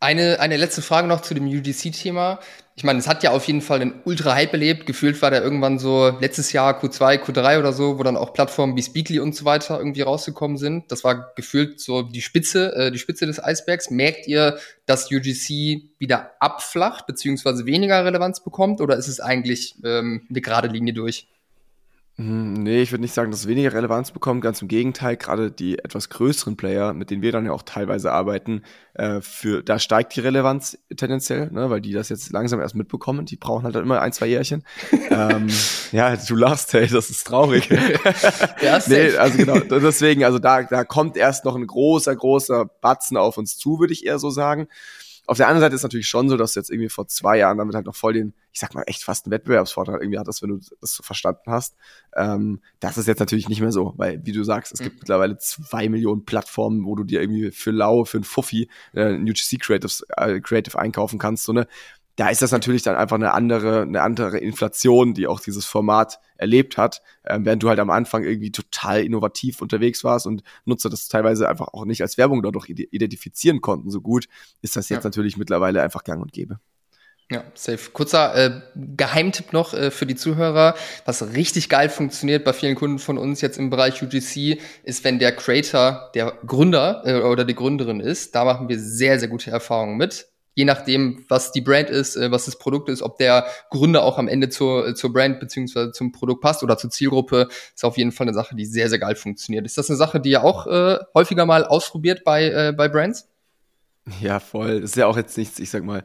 eine, 0.00 0.40
eine 0.40 0.56
letzte 0.56 0.82
Frage 0.82 1.08
noch 1.08 1.22
zu 1.22 1.34
dem 1.34 1.46
UGC-Thema. 1.46 2.38
Ich 2.78 2.84
meine, 2.84 2.98
es 2.98 3.08
hat 3.08 3.22
ja 3.22 3.30
auf 3.30 3.46
jeden 3.46 3.62
Fall 3.62 3.80
einen 3.80 4.02
Ultra-Hype 4.04 4.52
erlebt. 4.52 4.84
Gefühlt 4.84 5.20
war 5.22 5.30
der 5.30 5.42
irgendwann 5.42 5.78
so 5.78 6.10
letztes 6.20 6.52
Jahr 6.52 6.78
Q2, 6.78 7.24
Q3 7.24 7.58
oder 7.58 7.72
so, 7.72 7.98
wo 7.98 8.02
dann 8.02 8.18
auch 8.18 8.34
Plattformen 8.34 8.76
wie 8.76 8.82
Speakly 8.82 9.18
und 9.18 9.34
so 9.34 9.46
weiter 9.46 9.78
irgendwie 9.78 10.02
rausgekommen 10.02 10.58
sind. 10.58 10.92
Das 10.92 11.02
war 11.02 11.32
gefühlt 11.34 11.80
so 11.80 12.02
die 12.02 12.20
Spitze, 12.20 12.74
äh, 12.76 12.90
die 12.90 12.98
Spitze 12.98 13.24
des 13.24 13.42
Eisbergs. 13.42 13.90
Merkt 13.90 14.26
ihr, 14.26 14.58
dass 14.84 15.10
UGC 15.10 15.88
wieder 15.98 16.32
abflacht, 16.38 17.06
beziehungsweise 17.06 17.64
weniger 17.64 18.04
Relevanz 18.04 18.44
bekommt, 18.44 18.82
oder 18.82 18.96
ist 18.96 19.08
es 19.08 19.20
eigentlich 19.20 19.76
ähm, 19.82 20.26
eine 20.28 20.42
gerade 20.42 20.68
Linie 20.68 20.92
durch? 20.92 21.28
Hm, 22.18 22.54
nee, 22.54 22.80
ich 22.80 22.92
würde 22.92 23.02
nicht 23.02 23.12
sagen, 23.12 23.30
dass 23.30 23.40
es 23.40 23.46
weniger 23.46 23.74
Relevanz 23.74 24.10
bekommt. 24.10 24.40
Ganz 24.40 24.62
im 24.62 24.68
Gegenteil, 24.68 25.18
gerade 25.18 25.50
die 25.50 25.78
etwas 25.78 26.08
größeren 26.08 26.56
Player, 26.56 26.94
mit 26.94 27.10
denen 27.10 27.20
wir 27.20 27.30
dann 27.30 27.44
ja 27.44 27.52
auch 27.52 27.62
teilweise 27.62 28.10
arbeiten, 28.10 28.62
äh, 28.94 29.20
für 29.20 29.62
da 29.62 29.78
steigt 29.78 30.16
die 30.16 30.20
Relevanz 30.20 30.78
tendenziell, 30.96 31.50
ne, 31.50 31.68
weil 31.68 31.82
die 31.82 31.92
das 31.92 32.08
jetzt 32.08 32.32
langsam 32.32 32.58
erst 32.58 32.74
mitbekommen. 32.74 33.26
Die 33.26 33.36
brauchen 33.36 33.64
halt 33.64 33.74
dann 33.74 33.82
immer 33.82 34.00
ein, 34.00 34.14
zwei 34.14 34.28
Jährchen. 34.28 34.64
ähm, 35.10 35.48
ja, 35.92 36.16
du 36.16 36.36
lachst, 36.36 36.72
hey, 36.72 36.86
das 36.86 37.10
ist 37.10 37.26
traurig. 37.26 37.68
ja, 38.62 38.80
nee, 38.86 39.14
also 39.16 39.36
genau, 39.36 39.58
deswegen, 39.58 40.24
also 40.24 40.38
da, 40.38 40.62
da 40.62 40.84
kommt 40.84 41.18
erst 41.18 41.44
noch 41.44 41.54
ein 41.54 41.66
großer, 41.66 42.16
großer 42.16 42.64
Batzen 42.80 43.18
auf 43.18 43.36
uns 43.36 43.58
zu, 43.58 43.78
würde 43.78 43.92
ich 43.92 44.06
eher 44.06 44.18
so 44.18 44.30
sagen. 44.30 44.68
Auf 45.28 45.38
der 45.38 45.48
anderen 45.48 45.62
Seite 45.62 45.74
ist 45.74 45.82
natürlich 45.82 46.06
schon 46.06 46.28
so, 46.28 46.36
dass 46.36 46.52
du 46.52 46.60
jetzt 46.60 46.70
irgendwie 46.70 46.88
vor 46.88 47.08
zwei 47.08 47.38
Jahren 47.38 47.58
damit 47.58 47.74
halt 47.74 47.86
noch 47.86 47.96
voll 47.96 48.12
den, 48.12 48.32
ich 48.52 48.60
sag 48.60 48.74
mal, 48.74 48.84
echt 48.86 49.02
fast 49.02 49.26
einen 49.26 49.32
Wettbewerbsvorteil 49.32 49.96
irgendwie 49.96 50.18
hattest, 50.18 50.40
wenn 50.40 50.50
du 50.50 50.60
das 50.80 50.94
so 50.94 51.02
verstanden 51.02 51.50
hast. 51.50 51.74
Ähm, 52.14 52.60
das 52.78 52.96
ist 52.96 53.08
jetzt 53.08 53.18
natürlich 53.18 53.48
nicht 53.48 53.60
mehr 53.60 53.72
so, 53.72 53.94
weil, 53.96 54.24
wie 54.24 54.32
du 54.32 54.44
sagst, 54.44 54.72
es 54.72 54.80
mhm. 54.80 54.84
gibt 54.84 55.00
mittlerweile 55.00 55.36
zwei 55.38 55.88
Millionen 55.88 56.24
Plattformen, 56.24 56.84
wo 56.84 56.94
du 56.94 57.02
dir 57.02 57.20
irgendwie 57.20 57.50
für 57.50 57.72
lau, 57.72 58.04
für 58.04 58.18
ein 58.18 58.24
Fuffi 58.24 58.68
äh, 58.92 59.14
ein 59.14 59.28
UGC 59.28 59.58
Creatives, 59.60 60.06
äh, 60.16 60.40
Creative 60.40 60.78
einkaufen 60.78 61.18
kannst. 61.18 61.44
So 61.44 61.52
eine, 61.52 61.66
da 62.16 62.30
ist 62.30 62.40
das 62.40 62.50
natürlich 62.50 62.82
dann 62.82 62.96
einfach 62.96 63.16
eine 63.16 63.32
andere, 63.32 63.82
eine 63.82 64.00
andere 64.00 64.38
Inflation, 64.38 65.12
die 65.12 65.26
auch 65.26 65.40
dieses 65.40 65.66
Format 65.66 66.18
erlebt 66.36 66.78
hat, 66.78 67.02
ähm, 67.26 67.44
während 67.44 67.62
du 67.62 67.68
halt 67.68 67.78
am 67.78 67.90
Anfang 67.90 68.24
irgendwie 68.24 68.50
total 68.50 69.04
innovativ 69.04 69.60
unterwegs 69.60 70.02
warst 70.02 70.26
und 70.26 70.42
Nutzer 70.64 70.88
das 70.88 71.08
teilweise 71.08 71.48
einfach 71.48 71.68
auch 71.68 71.84
nicht 71.84 72.00
als 72.02 72.16
Werbung 72.16 72.42
dort 72.42 72.56
auch 72.56 72.66
identifizieren 72.66 73.60
konnten 73.60 73.90
so 73.90 74.00
gut, 74.00 74.28
ist 74.62 74.76
das 74.76 74.88
jetzt 74.88 75.04
ja. 75.04 75.08
natürlich 75.08 75.36
mittlerweile 75.36 75.82
einfach 75.82 76.04
gang 76.04 76.22
und 76.22 76.32
gäbe. 76.32 76.58
Ja, 77.30 77.42
safe. 77.54 77.90
Kurzer 77.90 78.34
äh, 78.36 78.60
Geheimtipp 78.76 79.52
noch 79.52 79.74
äh, 79.74 79.90
für 79.90 80.06
die 80.06 80.14
Zuhörer, 80.14 80.76
was 81.04 81.34
richtig 81.34 81.68
geil 81.68 81.88
funktioniert 81.88 82.44
bei 82.44 82.52
vielen 82.52 82.76
Kunden 82.76 83.00
von 83.00 83.18
uns 83.18 83.40
jetzt 83.40 83.58
im 83.58 83.68
Bereich 83.68 84.00
UGC, 84.00 84.60
ist, 84.84 85.02
wenn 85.02 85.18
der 85.18 85.32
Creator 85.34 86.12
der 86.14 86.38
Gründer 86.46 87.02
äh, 87.04 87.22
oder 87.22 87.44
die 87.44 87.56
Gründerin 87.56 87.98
ist. 87.98 88.36
Da 88.36 88.44
machen 88.44 88.68
wir 88.68 88.78
sehr, 88.78 89.18
sehr 89.18 89.28
gute 89.28 89.50
Erfahrungen 89.50 89.96
mit 89.96 90.28
je 90.56 90.64
nachdem, 90.64 91.24
was 91.28 91.52
die 91.52 91.60
Brand 91.60 91.90
ist, 91.90 92.16
äh, 92.16 92.32
was 92.32 92.46
das 92.46 92.58
Produkt 92.58 92.88
ist, 92.88 93.02
ob 93.02 93.18
der 93.18 93.46
Gründer 93.70 94.02
auch 94.02 94.18
am 94.18 94.26
Ende 94.26 94.48
zur, 94.48 94.94
zur 94.96 95.12
Brand 95.12 95.38
beziehungsweise 95.38 95.92
zum 95.92 96.10
Produkt 96.10 96.40
passt 96.40 96.64
oder 96.64 96.76
zur 96.78 96.90
Zielgruppe, 96.90 97.48
ist 97.74 97.84
auf 97.84 97.96
jeden 97.98 98.10
Fall 98.10 98.26
eine 98.26 98.34
Sache, 98.34 98.56
die 98.56 98.64
sehr, 98.64 98.88
sehr 98.88 98.98
geil 98.98 99.14
funktioniert. 99.14 99.66
Ist 99.66 99.78
das 99.78 99.90
eine 99.90 99.98
Sache, 99.98 100.18
die 100.18 100.30
ihr 100.30 100.42
auch 100.42 100.66
äh, 100.66 100.98
häufiger 101.14 101.46
mal 101.46 101.64
ausprobiert 101.64 102.24
bei, 102.24 102.46
äh, 102.46 102.72
bei 102.76 102.88
Brands? 102.88 103.28
Ja, 104.20 104.40
voll. 104.40 104.80
Das 104.80 104.90
ist 104.90 104.96
ja 104.96 105.06
auch 105.06 105.16
jetzt 105.16 105.36
nichts, 105.36 105.58
ich 105.58 105.68
sag 105.68 105.84
mal, 105.84 106.04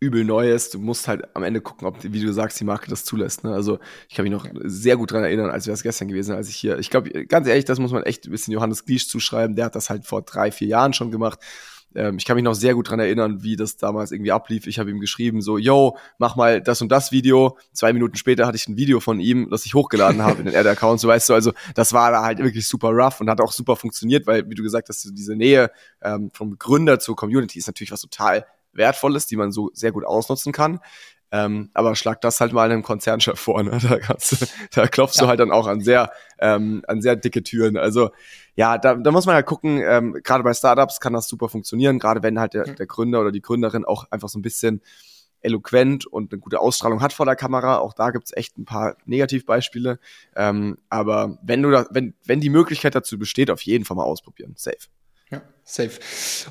übel 0.00 0.24
Neues. 0.24 0.70
Du 0.70 0.80
musst 0.80 1.06
halt 1.06 1.22
am 1.36 1.44
Ende 1.44 1.60
gucken, 1.60 1.86
ob, 1.86 2.02
wie 2.02 2.20
du 2.20 2.32
sagst, 2.32 2.58
die 2.58 2.64
Marke 2.64 2.90
das 2.90 3.04
zulässt. 3.04 3.44
Ne? 3.44 3.52
Also 3.52 3.78
ich 4.08 4.16
kann 4.16 4.24
mich 4.24 4.32
noch 4.32 4.48
sehr 4.64 4.96
gut 4.96 5.12
dran 5.12 5.22
erinnern, 5.22 5.50
als 5.50 5.66
wäre 5.66 5.74
es 5.74 5.84
gestern 5.84 6.08
gewesen, 6.08 6.34
als 6.34 6.48
ich 6.48 6.56
hier, 6.56 6.78
ich 6.78 6.90
glaube, 6.90 7.26
ganz 7.26 7.46
ehrlich, 7.46 7.66
das 7.66 7.78
muss 7.78 7.92
man 7.92 8.02
echt 8.02 8.26
ein 8.26 8.32
bisschen 8.32 8.52
Johannes 8.52 8.84
Gliesch 8.84 9.06
zuschreiben. 9.06 9.54
Der 9.54 9.66
hat 9.66 9.76
das 9.76 9.90
halt 9.90 10.06
vor 10.06 10.22
drei, 10.22 10.50
vier 10.50 10.66
Jahren 10.66 10.92
schon 10.92 11.12
gemacht. 11.12 11.38
Ähm, 11.94 12.16
ich 12.18 12.24
kann 12.24 12.36
mich 12.36 12.44
noch 12.44 12.54
sehr 12.54 12.74
gut 12.74 12.90
dran 12.90 13.00
erinnern, 13.00 13.42
wie 13.42 13.56
das 13.56 13.76
damals 13.76 14.12
irgendwie 14.12 14.32
ablief. 14.32 14.66
Ich 14.66 14.78
habe 14.78 14.90
ihm 14.90 15.00
geschrieben, 15.00 15.40
so, 15.42 15.58
yo, 15.58 15.96
mach 16.18 16.36
mal 16.36 16.60
das 16.60 16.80
und 16.82 16.90
das 16.90 17.12
Video. 17.12 17.58
Zwei 17.72 17.92
Minuten 17.92 18.16
später 18.16 18.46
hatte 18.46 18.56
ich 18.56 18.68
ein 18.68 18.76
Video 18.76 19.00
von 19.00 19.20
ihm, 19.20 19.48
das 19.50 19.66
ich 19.66 19.74
hochgeladen 19.74 20.22
habe 20.22 20.40
in 20.40 20.46
den 20.46 20.56
Ad-Account. 20.56 21.00
So 21.00 21.08
weißt 21.08 21.28
du, 21.28 21.34
also 21.34 21.52
das 21.74 21.92
war 21.92 22.10
da 22.10 22.22
halt 22.22 22.38
wirklich 22.38 22.66
super 22.66 22.88
rough 22.88 23.20
und 23.20 23.30
hat 23.30 23.40
auch 23.40 23.52
super 23.52 23.76
funktioniert, 23.76 24.26
weil, 24.26 24.48
wie 24.48 24.54
du 24.54 24.62
gesagt 24.62 24.88
hast, 24.88 25.10
diese 25.12 25.36
Nähe 25.36 25.70
ähm, 26.02 26.30
vom 26.32 26.58
Gründer 26.58 26.98
zur 26.98 27.16
Community 27.16 27.58
ist 27.58 27.66
natürlich 27.66 27.92
was 27.92 28.00
total 28.00 28.46
Wertvolles, 28.72 29.26
die 29.26 29.36
man 29.36 29.52
so 29.52 29.70
sehr 29.74 29.92
gut 29.92 30.04
ausnutzen 30.04 30.52
kann. 30.52 30.80
Ähm, 31.34 31.70
aber 31.72 31.96
schlag 31.96 32.20
das 32.20 32.42
halt 32.42 32.52
mal 32.52 32.70
einem 32.70 32.82
Konzernchef 32.82 33.40
vor, 33.40 33.62
ne? 33.62 33.78
Da, 33.82 33.98
kannst 33.98 34.54
da 34.72 34.86
klopfst 34.86 35.16
ja. 35.16 35.22
du 35.22 35.28
halt 35.28 35.40
dann 35.40 35.50
auch 35.50 35.66
an 35.66 35.80
sehr, 35.80 36.12
ähm, 36.38 36.82
an 36.86 37.00
sehr 37.00 37.16
dicke 37.16 37.42
Türen. 37.42 37.78
Also 37.78 38.10
ja, 38.54 38.78
da, 38.78 38.94
da 38.94 39.10
muss 39.10 39.26
man 39.26 39.34
halt 39.34 39.46
gucken, 39.46 39.80
ähm, 39.82 40.18
gerade 40.22 40.44
bei 40.44 40.52
Startups 40.52 41.00
kann 41.00 41.12
das 41.12 41.28
super 41.28 41.48
funktionieren, 41.48 41.98
gerade 41.98 42.22
wenn 42.22 42.38
halt 42.38 42.54
der, 42.54 42.64
der 42.64 42.86
Gründer 42.86 43.20
oder 43.20 43.32
die 43.32 43.40
Gründerin 43.40 43.84
auch 43.84 44.10
einfach 44.10 44.28
so 44.28 44.38
ein 44.38 44.42
bisschen 44.42 44.82
eloquent 45.40 46.06
und 46.06 46.32
eine 46.32 46.40
gute 46.40 46.60
Ausstrahlung 46.60 47.00
hat 47.00 47.12
vor 47.12 47.26
der 47.26 47.36
Kamera. 47.36 47.78
Auch 47.78 47.94
da 47.94 48.10
gibt's 48.10 48.32
echt 48.32 48.58
ein 48.58 48.64
paar 48.64 48.96
Negativbeispiele. 49.06 49.98
Ähm, 50.36 50.78
aber 50.88 51.38
wenn 51.42 51.62
du 51.62 51.70
da, 51.70 51.86
wenn, 51.90 52.14
wenn 52.24 52.40
die 52.40 52.50
Möglichkeit 52.50 52.94
dazu 52.94 53.18
besteht, 53.18 53.50
auf 53.50 53.62
jeden 53.62 53.84
Fall 53.84 53.96
mal 53.96 54.04
ausprobieren. 54.04 54.54
Safe. 54.56 54.76
Ja, 55.30 55.42
safe. 55.64 55.98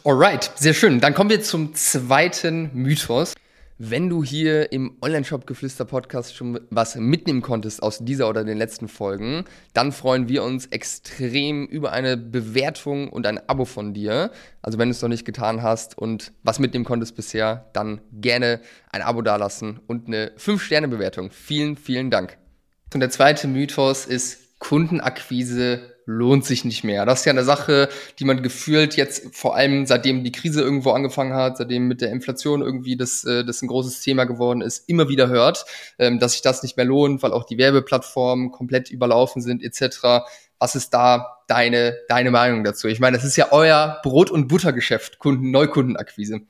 Alright, 0.03 0.51
sehr 0.55 0.74
schön. 0.74 1.00
Dann 1.00 1.13
kommen 1.13 1.29
wir 1.29 1.41
zum 1.41 1.74
zweiten 1.75 2.72
Mythos. 2.74 3.34
Wenn 3.83 4.09
du 4.09 4.23
hier 4.23 4.71
im 4.71 4.95
Online-Shop-Geflüster-Podcast 5.01 6.35
schon 6.35 6.59
was 6.69 6.95
mitnehmen 6.97 7.41
konntest 7.41 7.81
aus 7.81 7.97
dieser 7.97 8.29
oder 8.29 8.43
den 8.43 8.59
letzten 8.59 8.88
Folgen, 8.88 9.45
dann 9.73 9.91
freuen 9.91 10.29
wir 10.29 10.43
uns 10.43 10.67
extrem 10.67 11.65
über 11.65 11.91
eine 11.91 12.15
Bewertung 12.15 13.09
und 13.09 13.25
ein 13.25 13.39
Abo 13.50 13.65
von 13.65 13.95
dir. 13.95 14.29
Also 14.61 14.77
wenn 14.77 14.89
du 14.89 14.91
es 14.91 15.01
noch 15.01 15.09
nicht 15.09 15.25
getan 15.25 15.63
hast 15.63 15.97
und 15.97 16.31
was 16.43 16.59
mitnehmen 16.59 16.85
konntest 16.85 17.15
bisher, 17.15 17.71
dann 17.73 18.01
gerne 18.11 18.61
ein 18.91 19.01
Abo 19.01 19.23
dalassen 19.23 19.79
und 19.88 20.05
eine 20.05 20.31
5-Sterne-Bewertung. 20.38 21.31
Vielen, 21.31 21.75
vielen 21.75 22.11
Dank. 22.11 22.38
Und 22.93 23.00
der 23.00 23.09
zweite 23.09 23.47
Mythos 23.47 24.05
ist 24.05 24.59
Kundenakquise 24.59 25.90
lohnt 26.05 26.46
sich 26.46 26.65
nicht 26.65 26.84
mehr. 26.84 27.05
Das 27.05 27.20
ist 27.20 27.25
ja 27.25 27.31
eine 27.31 27.43
Sache, 27.43 27.89
die 28.20 28.25
man 28.25 28.41
gefühlt 28.41 28.96
jetzt 28.96 29.36
vor 29.36 29.55
allem 29.55 29.86
seitdem 29.86 30.24
die 30.24 30.31
Krise 30.31 30.62
irgendwo 30.62 30.91
angefangen 30.91 31.34
hat, 31.34 31.58
seitdem 31.58 31.88
mit 31.88 32.01
der 32.01 32.12
Inflation 32.12 32.62
irgendwie 32.62 32.98
das, 32.98 33.24
äh, 33.24 33.43
das 33.46 33.62
ein 33.62 33.67
großes 33.67 34.01
Thema 34.01 34.25
geworden 34.25 34.62
ist, 34.62 34.89
immer 34.89 35.10
wieder 35.10 35.27
hört, 35.27 35.65
ähm, 36.00 36.20
dass 36.20 36.34
sich 36.34 36.41
das 36.41 36.63
nicht 36.63 36.77
mehr 36.77 36.86
lohnt, 36.86 37.24
weil 37.24 37.34
auch 37.34 37.43
die 37.43 37.58
Werbeplattformen 37.58 38.51
komplett 38.51 38.89
überlaufen 38.89 39.41
sind 39.41 39.63
etc. 39.63 40.25
Was 40.60 40.75
ist 40.75 40.93
da 40.93 41.38
deine, 41.48 41.98
deine 42.08 42.31
Meinung 42.31 42.63
dazu? 42.63 42.88
Ich 42.88 43.00
meine, 43.00 43.17
das 43.17 43.25
ist 43.25 43.38
ja 43.38 43.51
euer 43.51 44.00
Brot- 44.03 44.31
und 44.31 44.48
Buttergeschäft, 44.48 45.20
Kunden, 45.20 45.51
Neukundenakquise. 45.51 46.41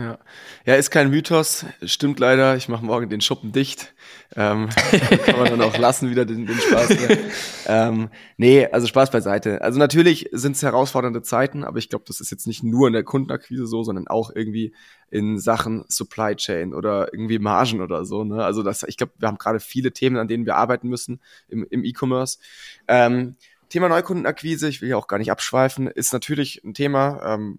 Ja. 0.00 0.18
ja, 0.64 0.74
ist 0.76 0.90
kein 0.90 1.10
Mythos, 1.10 1.66
stimmt 1.84 2.20
leider. 2.20 2.56
Ich 2.56 2.70
mache 2.70 2.82
morgen 2.82 3.10
den 3.10 3.20
Schuppen 3.20 3.52
dicht. 3.52 3.92
Ähm, 4.34 4.70
kann 5.26 5.38
man 5.38 5.50
dann 5.50 5.60
auch 5.60 5.76
lassen, 5.76 6.08
wieder 6.08 6.24
den, 6.24 6.46
den 6.46 6.56
Spaß. 6.58 6.96
ähm, 7.66 8.08
nee, 8.38 8.66
also 8.66 8.86
Spaß 8.86 9.10
beiseite. 9.10 9.60
Also 9.60 9.78
natürlich 9.78 10.30
sind 10.32 10.56
es 10.56 10.62
herausfordernde 10.62 11.20
Zeiten, 11.20 11.64
aber 11.64 11.76
ich 11.76 11.90
glaube, 11.90 12.06
das 12.08 12.22
ist 12.22 12.30
jetzt 12.30 12.46
nicht 12.46 12.62
nur 12.62 12.86
in 12.86 12.94
der 12.94 13.02
Kundenakquise 13.02 13.66
so, 13.66 13.82
sondern 13.82 14.08
auch 14.08 14.30
irgendwie 14.34 14.72
in 15.10 15.38
Sachen 15.38 15.84
Supply 15.88 16.34
Chain 16.34 16.72
oder 16.72 17.12
irgendwie 17.12 17.38
Margen 17.38 17.82
oder 17.82 18.06
so. 18.06 18.24
Ne? 18.24 18.42
Also 18.42 18.62
das, 18.62 18.84
ich 18.84 18.96
glaube, 18.96 19.12
wir 19.18 19.28
haben 19.28 19.36
gerade 19.36 19.60
viele 19.60 19.92
Themen, 19.92 20.16
an 20.16 20.28
denen 20.28 20.46
wir 20.46 20.56
arbeiten 20.56 20.88
müssen 20.88 21.20
im, 21.50 21.66
im 21.68 21.84
E-Commerce. 21.84 22.38
Ähm, 22.88 23.36
Thema 23.68 23.90
Neukundenakquise, 23.90 24.66
ich 24.66 24.80
will 24.80 24.88
ja 24.88 24.96
auch 24.96 25.08
gar 25.08 25.18
nicht 25.18 25.30
abschweifen, 25.30 25.88
ist 25.88 26.14
natürlich 26.14 26.64
ein 26.64 26.72
Thema, 26.72 27.34
ähm, 27.34 27.58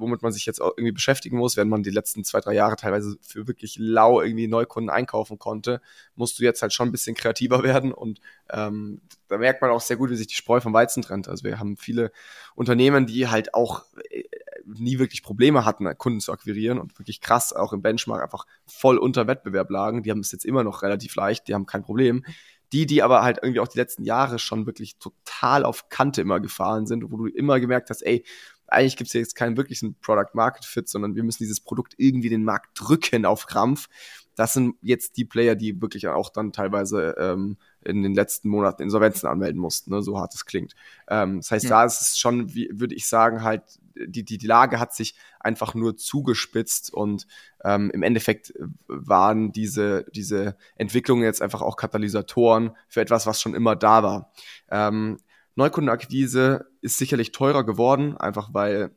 womit 0.00 0.22
man 0.22 0.32
sich 0.32 0.46
jetzt 0.46 0.60
auch 0.60 0.72
irgendwie 0.76 0.92
beschäftigen 0.92 1.36
muss, 1.36 1.56
wenn 1.56 1.68
man 1.68 1.82
die 1.82 1.90
letzten 1.90 2.24
zwei, 2.24 2.40
drei 2.40 2.54
Jahre 2.54 2.76
teilweise 2.76 3.16
für 3.22 3.46
wirklich 3.46 3.76
lau 3.78 4.20
irgendwie 4.20 4.48
Neukunden 4.48 4.90
einkaufen 4.90 5.38
konnte, 5.38 5.80
musst 6.14 6.38
du 6.38 6.42
jetzt 6.42 6.62
halt 6.62 6.72
schon 6.72 6.88
ein 6.88 6.92
bisschen 6.92 7.14
kreativer 7.14 7.62
werden 7.62 7.92
und 7.92 8.20
ähm, 8.50 9.00
da 9.28 9.38
merkt 9.38 9.62
man 9.62 9.70
auch 9.70 9.80
sehr 9.80 9.96
gut, 9.96 10.10
wie 10.10 10.16
sich 10.16 10.26
die 10.26 10.34
Spreu 10.34 10.60
vom 10.60 10.72
Weizen 10.72 11.02
trennt. 11.02 11.28
Also 11.28 11.44
wir 11.44 11.58
haben 11.58 11.76
viele 11.76 12.10
Unternehmen, 12.54 13.06
die 13.06 13.28
halt 13.28 13.54
auch 13.54 13.84
äh, 14.10 14.24
nie 14.64 14.98
wirklich 14.98 15.22
Probleme 15.22 15.64
hatten, 15.64 15.86
Kunden 15.98 16.20
zu 16.20 16.32
akquirieren 16.32 16.78
und 16.78 16.98
wirklich 16.98 17.20
krass 17.20 17.52
auch 17.52 17.72
im 17.72 17.82
Benchmark 17.82 18.22
einfach 18.22 18.46
voll 18.66 18.98
unter 18.98 19.26
Wettbewerb 19.26 19.70
lagen. 19.70 20.02
Die 20.02 20.10
haben 20.10 20.20
es 20.20 20.32
jetzt 20.32 20.44
immer 20.44 20.64
noch 20.64 20.82
relativ 20.82 21.14
leicht, 21.14 21.48
die 21.48 21.54
haben 21.54 21.66
kein 21.66 21.82
Problem. 21.82 22.24
Die, 22.72 22.86
die 22.86 23.02
aber 23.02 23.22
halt 23.22 23.38
irgendwie 23.42 23.58
auch 23.58 23.68
die 23.68 23.78
letzten 23.78 24.04
Jahre 24.04 24.38
schon 24.38 24.64
wirklich 24.64 24.96
total 24.98 25.64
auf 25.64 25.88
Kante 25.88 26.20
immer 26.20 26.38
gefahren 26.38 26.86
sind, 26.86 27.10
wo 27.10 27.16
du 27.16 27.26
immer 27.26 27.58
gemerkt 27.58 27.90
hast, 27.90 28.02
ey, 28.02 28.24
eigentlich 28.70 28.96
gibt 28.96 29.08
es 29.08 29.14
jetzt 29.14 29.34
keinen 29.34 29.56
wirklichen 29.56 29.94
Product 30.00 30.30
Market 30.34 30.64
Fit, 30.64 30.88
sondern 30.88 31.14
wir 31.14 31.22
müssen 31.22 31.42
dieses 31.42 31.60
Produkt 31.60 31.94
irgendwie 31.98 32.28
den 32.28 32.44
Markt 32.44 32.70
drücken 32.74 33.26
auf 33.26 33.46
Krampf. 33.46 33.88
Das 34.36 34.52
sind 34.52 34.76
jetzt 34.80 35.16
die 35.16 35.24
Player, 35.24 35.54
die 35.54 35.82
wirklich 35.82 36.08
auch 36.08 36.30
dann 36.30 36.52
teilweise 36.52 37.14
ähm, 37.18 37.58
in 37.84 38.02
den 38.02 38.14
letzten 38.14 38.48
Monaten 38.48 38.82
Insolvenzen 38.82 39.28
anmelden 39.28 39.60
mussten, 39.60 39.90
ne, 39.90 40.02
so 40.02 40.18
hart 40.18 40.34
es 40.34 40.46
klingt. 40.46 40.74
Ähm, 41.08 41.38
das 41.38 41.50
heißt, 41.50 41.64
ja. 41.64 41.70
da 41.70 41.84
ist 41.84 42.00
es 42.00 42.18
schon, 42.18 42.54
wie, 42.54 42.70
würde 42.72 42.94
ich 42.94 43.06
sagen, 43.06 43.42
halt, 43.42 43.62
die, 43.96 44.24
die, 44.24 44.38
die 44.38 44.46
Lage 44.46 44.78
hat 44.78 44.94
sich 44.94 45.14
einfach 45.40 45.74
nur 45.74 45.96
zugespitzt 45.96 46.92
und 46.92 47.26
ähm, 47.64 47.90
im 47.90 48.02
Endeffekt 48.02 48.54
waren 48.86 49.52
diese, 49.52 50.06
diese 50.14 50.56
Entwicklungen 50.76 51.24
jetzt 51.24 51.42
einfach 51.42 51.60
auch 51.60 51.76
Katalysatoren 51.76 52.70
für 52.88 53.00
etwas, 53.00 53.26
was 53.26 53.42
schon 53.42 53.54
immer 53.54 53.76
da 53.76 54.02
war. 54.02 54.32
Ähm, 54.70 55.18
Neukundenakquise 55.56 56.66
ist 56.80 56.98
sicherlich 56.98 57.32
teurer 57.32 57.64
geworden, 57.64 58.16
einfach 58.16 58.50
weil 58.52 58.90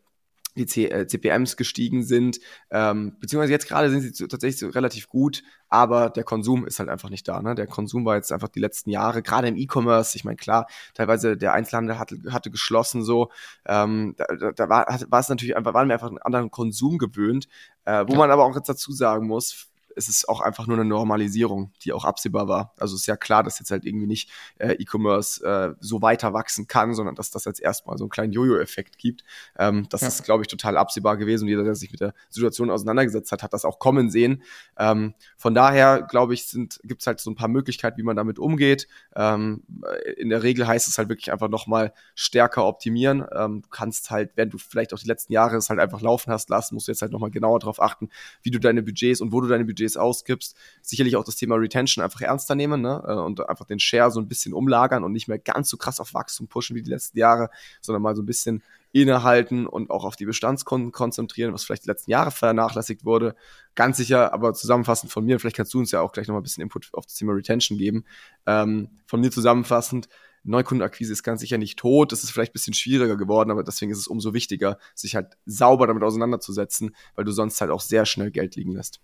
die 0.56 0.66
C 0.66 0.86
äh, 0.86 1.08
CPMs 1.08 1.58
gestiegen 1.58 2.04
sind, 2.04 2.40
ähm, 2.70 3.18
beziehungsweise 3.20 3.54
jetzt 3.54 3.68
gerade 3.68 3.90
sind 3.90 4.16
sie 4.16 4.28
tatsächlich 4.28 4.60
so 4.60 4.68
relativ 4.70 5.08
gut, 5.08 5.44
aber 5.70 6.10
der 6.10 6.24
Konsum 6.24 6.66
ist 6.66 6.80
halt 6.80 6.90
einfach 6.90 7.10
nicht 7.10 7.28
da. 7.28 7.42
Ne? 7.42 7.56
Der 7.56 7.68
Konsum 7.68 8.06
war 8.06 8.16
jetzt 8.16 8.32
einfach 8.32 8.50
die 8.50 8.60
letzten 8.60 8.92
Jahre, 8.92 9.24
gerade 9.24 9.48
im 9.48 9.58
E-Commerce, 9.58 10.16
ich 10.16 10.26
meine 10.26 10.38
klar, 10.38 10.68
teilweise 10.94 11.38
der 11.38 11.54
Einzelhandel 11.54 11.98
hatte, 11.98 12.20
hatte 12.30 12.52
geschlossen 12.52 13.04
so, 13.04 13.32
ähm, 13.66 14.16
da, 14.18 14.52
da 14.52 14.70
war, 14.70 14.86
war 15.10 15.20
es 15.20 15.30
natürlich 15.30 15.56
einfach, 15.56 15.74
waren 15.74 15.88
wir 15.88 15.96
einfach 15.96 16.10
einen 16.10 16.20
anderen 16.20 16.52
Konsum 16.52 16.98
gewöhnt, 16.98 17.48
äh, 17.86 18.06
wo 18.08 18.14
ja. 18.14 18.18
man 18.20 18.32
aber 18.32 18.46
auch 18.46 18.56
jetzt 18.56 18.70
dazu 18.70 18.92
sagen 18.92 19.28
muss, 19.28 19.70
es 19.96 20.10
ist 20.10 20.30
auch 20.30 20.42
einfach 20.42 20.68
nur 20.68 20.78
eine 20.78 20.86
Normalisierung, 20.86 21.72
die 21.84 21.94
auch 21.94 22.06
absehbar 22.06 22.48
war. 22.48 22.74
Also 22.78 22.96
ist 22.96 23.08
ja 23.08 23.16
klar, 23.16 23.44
dass 23.44 23.60
jetzt 23.60 23.72
halt 23.72 23.86
irgendwie 23.86 24.08
nicht 24.08 24.30
äh, 24.58 24.74
E-Commerce 24.74 25.46
äh, 25.46 25.76
so 25.80 26.02
weiter 26.02 26.34
wachsen 26.34 26.68
kann, 26.68 26.94
sondern 26.94 27.16
dass 27.16 27.32
das 27.32 27.46
jetzt 27.46 27.62
erstmal 27.62 27.98
so 27.98 28.04
einen 28.04 28.10
kleinen 28.10 28.34
Jojo-Effekt 28.34 28.98
gibt. 28.98 29.24
Ähm, 29.58 29.88
das 29.90 30.02
ja. 30.02 30.08
ist, 30.08 30.24
glaube 30.24 30.44
ich, 30.44 30.48
total 30.48 30.78
absehbar 30.78 31.18
gewesen 31.18 31.44
und 31.44 31.50
jeder, 31.50 31.64
der 31.64 31.76
sich 31.76 31.92
mit 31.92 32.02
der 32.02 32.14
Situation 32.30 32.70
auseinandergesetzt 32.70 33.32
hat, 33.32 33.44
hat 33.44 33.54
das 33.54 33.66
auch 33.66 33.80
kommen 33.80 34.10
sehen. 34.10 34.44
Ähm, 34.78 35.14
von 35.38 35.54
daher, 35.54 36.02
glaube 36.02 36.34
ich, 36.34 36.52
gibt 36.84 37.02
es 37.02 37.08
halt 37.08 37.20
so 37.20 37.32
ein 37.32 37.36
paar 37.36 37.48
Möglichkeiten, 37.48 37.98
wie 37.98 38.04
man 38.04 38.16
damit 38.16 38.40
umgeht. 38.40 38.88
Ähm, 39.16 39.64
in 40.18 40.30
der 40.30 40.44
Regel 40.44 40.68
heißt 40.68 40.88
es 40.88 40.98
halt 40.98 41.10
wirklich 41.10 41.32
einfach 41.32 41.50
nochmal 41.50 41.94
stärker 42.16 42.66
optimieren. 42.66 43.26
Ähm, 43.36 43.62
du 43.62 43.70
kannst 43.70 44.12
halt, 44.12 44.32
wenn 44.36 44.50
du 44.50 44.58
vielleicht 44.58 44.94
auch 44.94 45.00
die 45.00 45.08
letzten 45.08 45.34
Jahre 45.34 45.58
es 45.58 45.70
halt 45.70 45.80
einfach 45.80 46.02
laufen 46.02 46.32
hast 46.32 46.50
lassen, 46.50 46.76
musst 46.76 46.88
du 46.88 46.92
jetzt 46.92 47.02
halt 47.02 47.12
nochmal 47.12 47.32
genauer 47.32 47.60
darauf 47.60 47.82
achten, 47.82 48.10
wie 48.42 48.52
du 48.52 48.60
deine 48.60 48.82
Budgets 48.82 49.22
und 49.22 49.32
wo 49.32 49.42
du 49.42 49.48
deine 49.48 49.66
Budgets 49.66 49.83
Budgets 49.84 49.98
ausgibst, 49.98 50.56
sicherlich 50.82 51.16
auch 51.16 51.24
das 51.24 51.36
Thema 51.36 51.56
Retention 51.56 52.04
einfach 52.04 52.22
ernster 52.22 52.56
nehmen 52.56 52.82
ne? 52.82 53.04
Äh, 53.06 53.14
und 53.14 53.48
einfach 53.48 53.66
den 53.66 53.80
Share 53.80 54.12
so 54.12 54.20
ein 54.20 54.28
bisschen 54.28 54.54
umlagern 54.54 55.04
und 55.04 55.12
nicht 55.12 55.28
mehr 55.28 55.40
ganz 55.40 55.70
so 55.70 55.78
krass 55.78 56.00
auf 56.00 56.14
Wachstum 56.14 56.48
pushen 56.48 56.76
wie 56.76 56.82
die 56.82 56.90
letzten 56.90 57.18
Jahre, 57.18 57.50
sondern 57.82 58.02
mal 58.02 58.16
so 58.16 58.22
ein 58.22 58.26
bisschen 58.26 58.64
innehalten 58.92 59.66
und 59.66 59.90
auch 59.90 60.06
auf 60.06 60.16
die 60.16 60.26
Bestandskunden 60.26 60.92
konzentrieren, 60.92 61.54
was 61.54 61.64
vielleicht 61.64 61.86
die 61.86 61.90
letzten 61.90 62.12
Jahre 62.12 62.32
vernachlässigt 62.32 63.06
wurde. 63.06 63.36
Ganz 63.76 63.98
sicher, 63.98 64.34
aber 64.34 64.54
zusammenfassend 64.54 65.12
von 65.12 65.26
mir, 65.26 65.40
vielleicht 65.40 65.56
kannst 65.56 65.74
du 65.74 65.80
uns 65.80 65.92
ja 65.92 66.02
auch 66.02 66.12
gleich 66.12 66.28
nochmal 66.28 66.42
ein 66.42 66.44
bisschen 66.44 66.62
Input 66.62 66.90
auf 66.94 67.06
das 67.06 67.16
Thema 67.16 67.34
Retention 67.34 67.78
geben. 67.78 68.06
Ähm, 68.46 68.90
von 69.08 69.20
mir 69.20 69.32
zusammenfassend, 69.32 70.10
Neukundenakquise 70.44 71.14
ist 71.14 71.24
ganz 71.24 71.40
sicher 71.42 71.58
nicht 71.58 71.80
tot, 71.80 72.12
das 72.12 72.24
ist 72.24 72.32
vielleicht 72.32 72.52
ein 72.52 72.54
bisschen 72.54 72.74
schwieriger 72.74 73.16
geworden, 73.16 73.50
aber 73.50 73.64
deswegen 73.64 73.92
ist 73.92 73.98
es 73.98 74.08
umso 74.08 74.34
wichtiger, 74.34 74.78
sich 74.94 75.16
halt 75.16 75.38
sauber 75.46 75.88
damit 75.88 76.04
auseinanderzusetzen, 76.04 76.96
weil 77.16 77.26
du 77.26 77.32
sonst 77.32 77.62
halt 77.62 77.72
auch 77.72 77.82
sehr 77.82 78.06
schnell 78.06 78.30
Geld 78.30 78.56
liegen 78.56 78.74
lässt. 78.74 79.00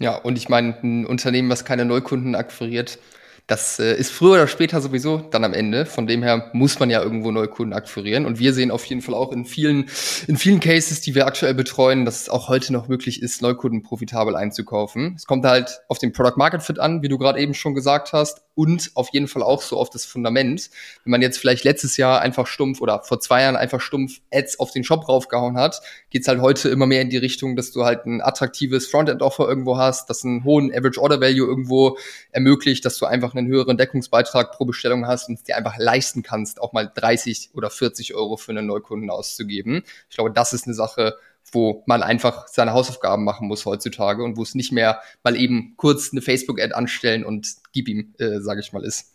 Ja, 0.00 0.16
und 0.16 0.36
ich 0.38 0.48
meine, 0.48 0.76
ein 0.82 1.06
Unternehmen, 1.06 1.48
was 1.50 1.64
keine 1.64 1.84
Neukunden 1.84 2.34
akquiriert, 2.34 2.98
das 3.46 3.78
äh, 3.78 3.94
ist 3.94 4.10
früher 4.10 4.32
oder 4.32 4.46
später 4.46 4.80
sowieso 4.80 5.18
dann 5.18 5.44
am 5.44 5.52
Ende. 5.52 5.84
Von 5.84 6.06
dem 6.06 6.22
her 6.22 6.50
muss 6.54 6.78
man 6.78 6.88
ja 6.88 7.02
irgendwo 7.02 7.30
Neukunden 7.30 7.74
akquirieren. 7.74 8.24
Und 8.24 8.38
wir 8.38 8.54
sehen 8.54 8.70
auf 8.70 8.84
jeden 8.86 9.02
Fall 9.02 9.14
auch 9.14 9.32
in 9.32 9.44
vielen, 9.44 9.90
in 10.26 10.38
vielen 10.38 10.60
Cases, 10.60 11.00
die 11.02 11.14
wir 11.14 11.26
aktuell 11.26 11.54
betreuen, 11.54 12.06
dass 12.06 12.22
es 12.22 12.28
auch 12.30 12.48
heute 12.48 12.72
noch 12.72 12.88
möglich 12.88 13.22
ist, 13.22 13.42
Neukunden 13.42 13.82
profitabel 13.82 14.34
einzukaufen. 14.34 15.14
Es 15.16 15.26
kommt 15.26 15.44
halt 15.44 15.82
auf 15.88 15.98
den 15.98 16.12
Product 16.12 16.36
Market 16.36 16.62
Fit 16.62 16.78
an, 16.78 17.02
wie 17.02 17.08
du 17.08 17.18
gerade 17.18 17.38
eben 17.38 17.52
schon 17.52 17.74
gesagt 17.74 18.12
hast, 18.12 18.44
und 18.54 18.92
auf 18.94 19.08
jeden 19.12 19.26
Fall 19.26 19.42
auch 19.42 19.62
so 19.62 19.76
auf 19.76 19.90
das 19.90 20.04
Fundament. 20.04 20.70
Wenn 21.04 21.10
man 21.10 21.22
jetzt 21.22 21.38
vielleicht 21.38 21.64
letztes 21.64 21.96
Jahr 21.96 22.20
einfach 22.20 22.46
stumpf 22.46 22.80
oder 22.80 23.02
vor 23.02 23.20
zwei 23.20 23.42
Jahren 23.42 23.56
einfach 23.56 23.80
stumpf 23.80 24.20
Ads 24.32 24.60
auf 24.60 24.70
den 24.70 24.84
Shop 24.84 25.08
raufgehauen 25.08 25.56
hat, 25.56 25.80
geht's 26.10 26.28
halt 26.28 26.40
heute 26.40 26.68
immer 26.68 26.86
mehr 26.86 27.02
in 27.02 27.10
die 27.10 27.16
Richtung, 27.16 27.56
dass 27.56 27.72
du 27.72 27.84
halt 27.84 28.06
ein 28.06 28.20
attraktives 28.20 28.86
Frontend-Offer 28.86 29.48
irgendwo 29.48 29.76
hast, 29.76 30.08
das 30.08 30.24
einen 30.24 30.44
hohen 30.44 30.72
Average 30.72 31.00
Order 31.00 31.20
Value 31.20 31.46
irgendwo 31.46 31.98
ermöglicht, 32.30 32.84
dass 32.84 32.96
du 32.98 33.06
einfach 33.34 33.38
einen 33.38 33.48
höheren 33.48 33.76
Deckungsbeitrag 33.76 34.52
pro 34.52 34.64
Bestellung 34.64 35.06
hast 35.06 35.28
und 35.28 35.34
es 35.34 35.42
dir 35.42 35.56
einfach 35.56 35.76
leisten 35.78 36.22
kannst, 36.22 36.60
auch 36.60 36.72
mal 36.72 36.90
30 36.92 37.50
oder 37.54 37.70
40 37.70 38.14
Euro 38.14 38.36
für 38.36 38.52
einen 38.52 38.66
Neukunden 38.66 39.10
auszugeben. 39.10 39.82
Ich 40.08 40.16
glaube, 40.16 40.30
das 40.30 40.52
ist 40.52 40.66
eine 40.66 40.74
Sache, 40.74 41.16
wo 41.52 41.82
man 41.86 42.02
einfach 42.02 42.48
seine 42.48 42.72
Hausaufgaben 42.72 43.24
machen 43.24 43.48
muss 43.48 43.66
heutzutage 43.66 44.22
und 44.24 44.36
wo 44.36 44.42
es 44.42 44.54
nicht 44.54 44.72
mehr 44.72 45.00
mal 45.22 45.36
eben 45.36 45.74
kurz 45.76 46.10
eine 46.12 46.22
Facebook-Ad 46.22 46.72
anstellen 46.72 47.24
und 47.24 47.48
gib 47.72 47.88
ihm, 47.88 48.14
äh, 48.18 48.40
sage 48.40 48.60
ich 48.60 48.72
mal, 48.72 48.84
ist. 48.84 49.12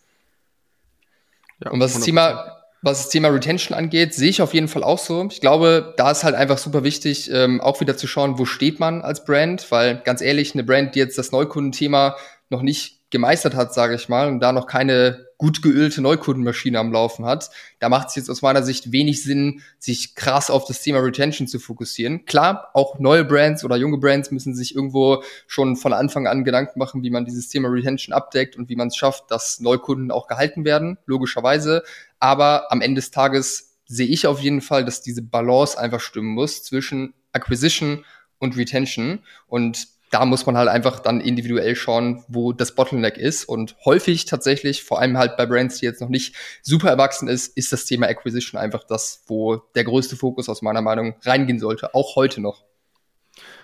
Ja, 1.62 1.70
und 1.70 1.80
was 1.80 1.94
das 1.94 2.02
Thema 2.02 2.56
was 2.82 3.02
das 3.02 3.10
Thema 3.10 3.28
Retention 3.28 3.76
angeht, 3.76 4.14
sehe 4.14 4.30
ich 4.30 4.40
auf 4.40 4.54
jeden 4.54 4.68
Fall 4.68 4.82
auch 4.82 4.98
so. 4.98 5.28
Ich 5.30 5.42
glaube, 5.42 5.92
da 5.98 6.10
ist 6.10 6.24
halt 6.24 6.34
einfach 6.34 6.56
super 6.56 6.82
wichtig, 6.82 7.30
ähm, 7.30 7.60
auch 7.60 7.78
wieder 7.82 7.94
zu 7.94 8.06
schauen, 8.06 8.38
wo 8.38 8.46
steht 8.46 8.80
man 8.80 9.02
als 9.02 9.26
Brand, 9.26 9.70
weil 9.70 9.96
ganz 9.96 10.22
ehrlich, 10.22 10.54
eine 10.54 10.64
Brand, 10.64 10.94
die 10.94 10.98
jetzt 10.98 11.18
das 11.18 11.30
Neukundenthema 11.30 12.16
noch 12.48 12.62
nicht 12.62 12.99
gemeistert 13.10 13.54
hat, 13.54 13.74
sage 13.74 13.94
ich 13.94 14.08
mal, 14.08 14.28
und 14.28 14.40
da 14.40 14.52
noch 14.52 14.66
keine 14.66 15.26
gut 15.40 15.62
geölte 15.62 16.02
Neukundenmaschine 16.02 16.78
am 16.78 16.92
Laufen 16.92 17.24
hat, 17.24 17.50
da 17.78 17.88
macht 17.88 18.08
es 18.08 18.14
jetzt 18.14 18.28
aus 18.28 18.42
meiner 18.42 18.62
Sicht 18.62 18.92
wenig 18.92 19.22
Sinn, 19.22 19.62
sich 19.78 20.14
krass 20.14 20.50
auf 20.50 20.66
das 20.66 20.82
Thema 20.82 20.98
Retention 20.98 21.48
zu 21.48 21.58
fokussieren. 21.58 22.26
Klar, 22.26 22.68
auch 22.74 22.98
neue 22.98 23.24
Brands 23.24 23.64
oder 23.64 23.76
junge 23.76 23.96
Brands 23.96 24.30
müssen 24.30 24.54
sich 24.54 24.74
irgendwo 24.74 25.22
schon 25.46 25.76
von 25.76 25.94
Anfang 25.94 26.26
an 26.26 26.44
Gedanken 26.44 26.78
machen, 26.78 27.02
wie 27.02 27.08
man 27.08 27.24
dieses 27.24 27.48
Thema 27.48 27.68
Retention 27.68 28.12
abdeckt 28.12 28.54
und 28.54 28.68
wie 28.68 28.76
man 28.76 28.88
es 28.88 28.96
schafft, 28.96 29.30
dass 29.30 29.60
Neukunden 29.60 30.10
auch 30.10 30.26
gehalten 30.26 30.66
werden, 30.66 30.98
logischerweise. 31.06 31.84
Aber 32.18 32.70
am 32.70 32.82
Ende 32.82 33.00
des 33.00 33.10
Tages 33.10 33.78
sehe 33.86 34.08
ich 34.08 34.26
auf 34.26 34.40
jeden 34.40 34.60
Fall, 34.60 34.84
dass 34.84 35.00
diese 35.00 35.22
Balance 35.22 35.78
einfach 35.78 36.00
stimmen 36.00 36.34
muss 36.34 36.62
zwischen 36.64 37.14
Acquisition 37.32 38.04
und 38.38 38.58
Retention. 38.58 39.20
Und 39.46 39.88
da 40.10 40.24
muss 40.24 40.44
man 40.44 40.56
halt 40.56 40.68
einfach 40.68 40.98
dann 40.98 41.20
individuell 41.20 41.76
schauen, 41.76 42.24
wo 42.26 42.52
das 42.52 42.74
Bottleneck 42.74 43.16
ist. 43.16 43.44
Und 43.44 43.76
häufig 43.84 44.24
tatsächlich, 44.24 44.82
vor 44.82 45.00
allem 45.00 45.16
halt 45.16 45.36
bei 45.36 45.46
Brands, 45.46 45.78
die 45.78 45.86
jetzt 45.86 46.00
noch 46.00 46.08
nicht 46.08 46.34
super 46.62 46.90
erwachsen 46.90 47.28
ist, 47.28 47.56
ist 47.56 47.72
das 47.72 47.84
Thema 47.84 48.08
Acquisition 48.08 48.60
einfach 48.60 48.82
das, 48.84 49.22
wo 49.26 49.56
der 49.74 49.84
größte 49.84 50.16
Fokus 50.16 50.48
aus 50.48 50.62
meiner 50.62 50.82
Meinung 50.82 51.14
reingehen 51.22 51.60
sollte, 51.60 51.94
auch 51.94 52.16
heute 52.16 52.40
noch. 52.40 52.64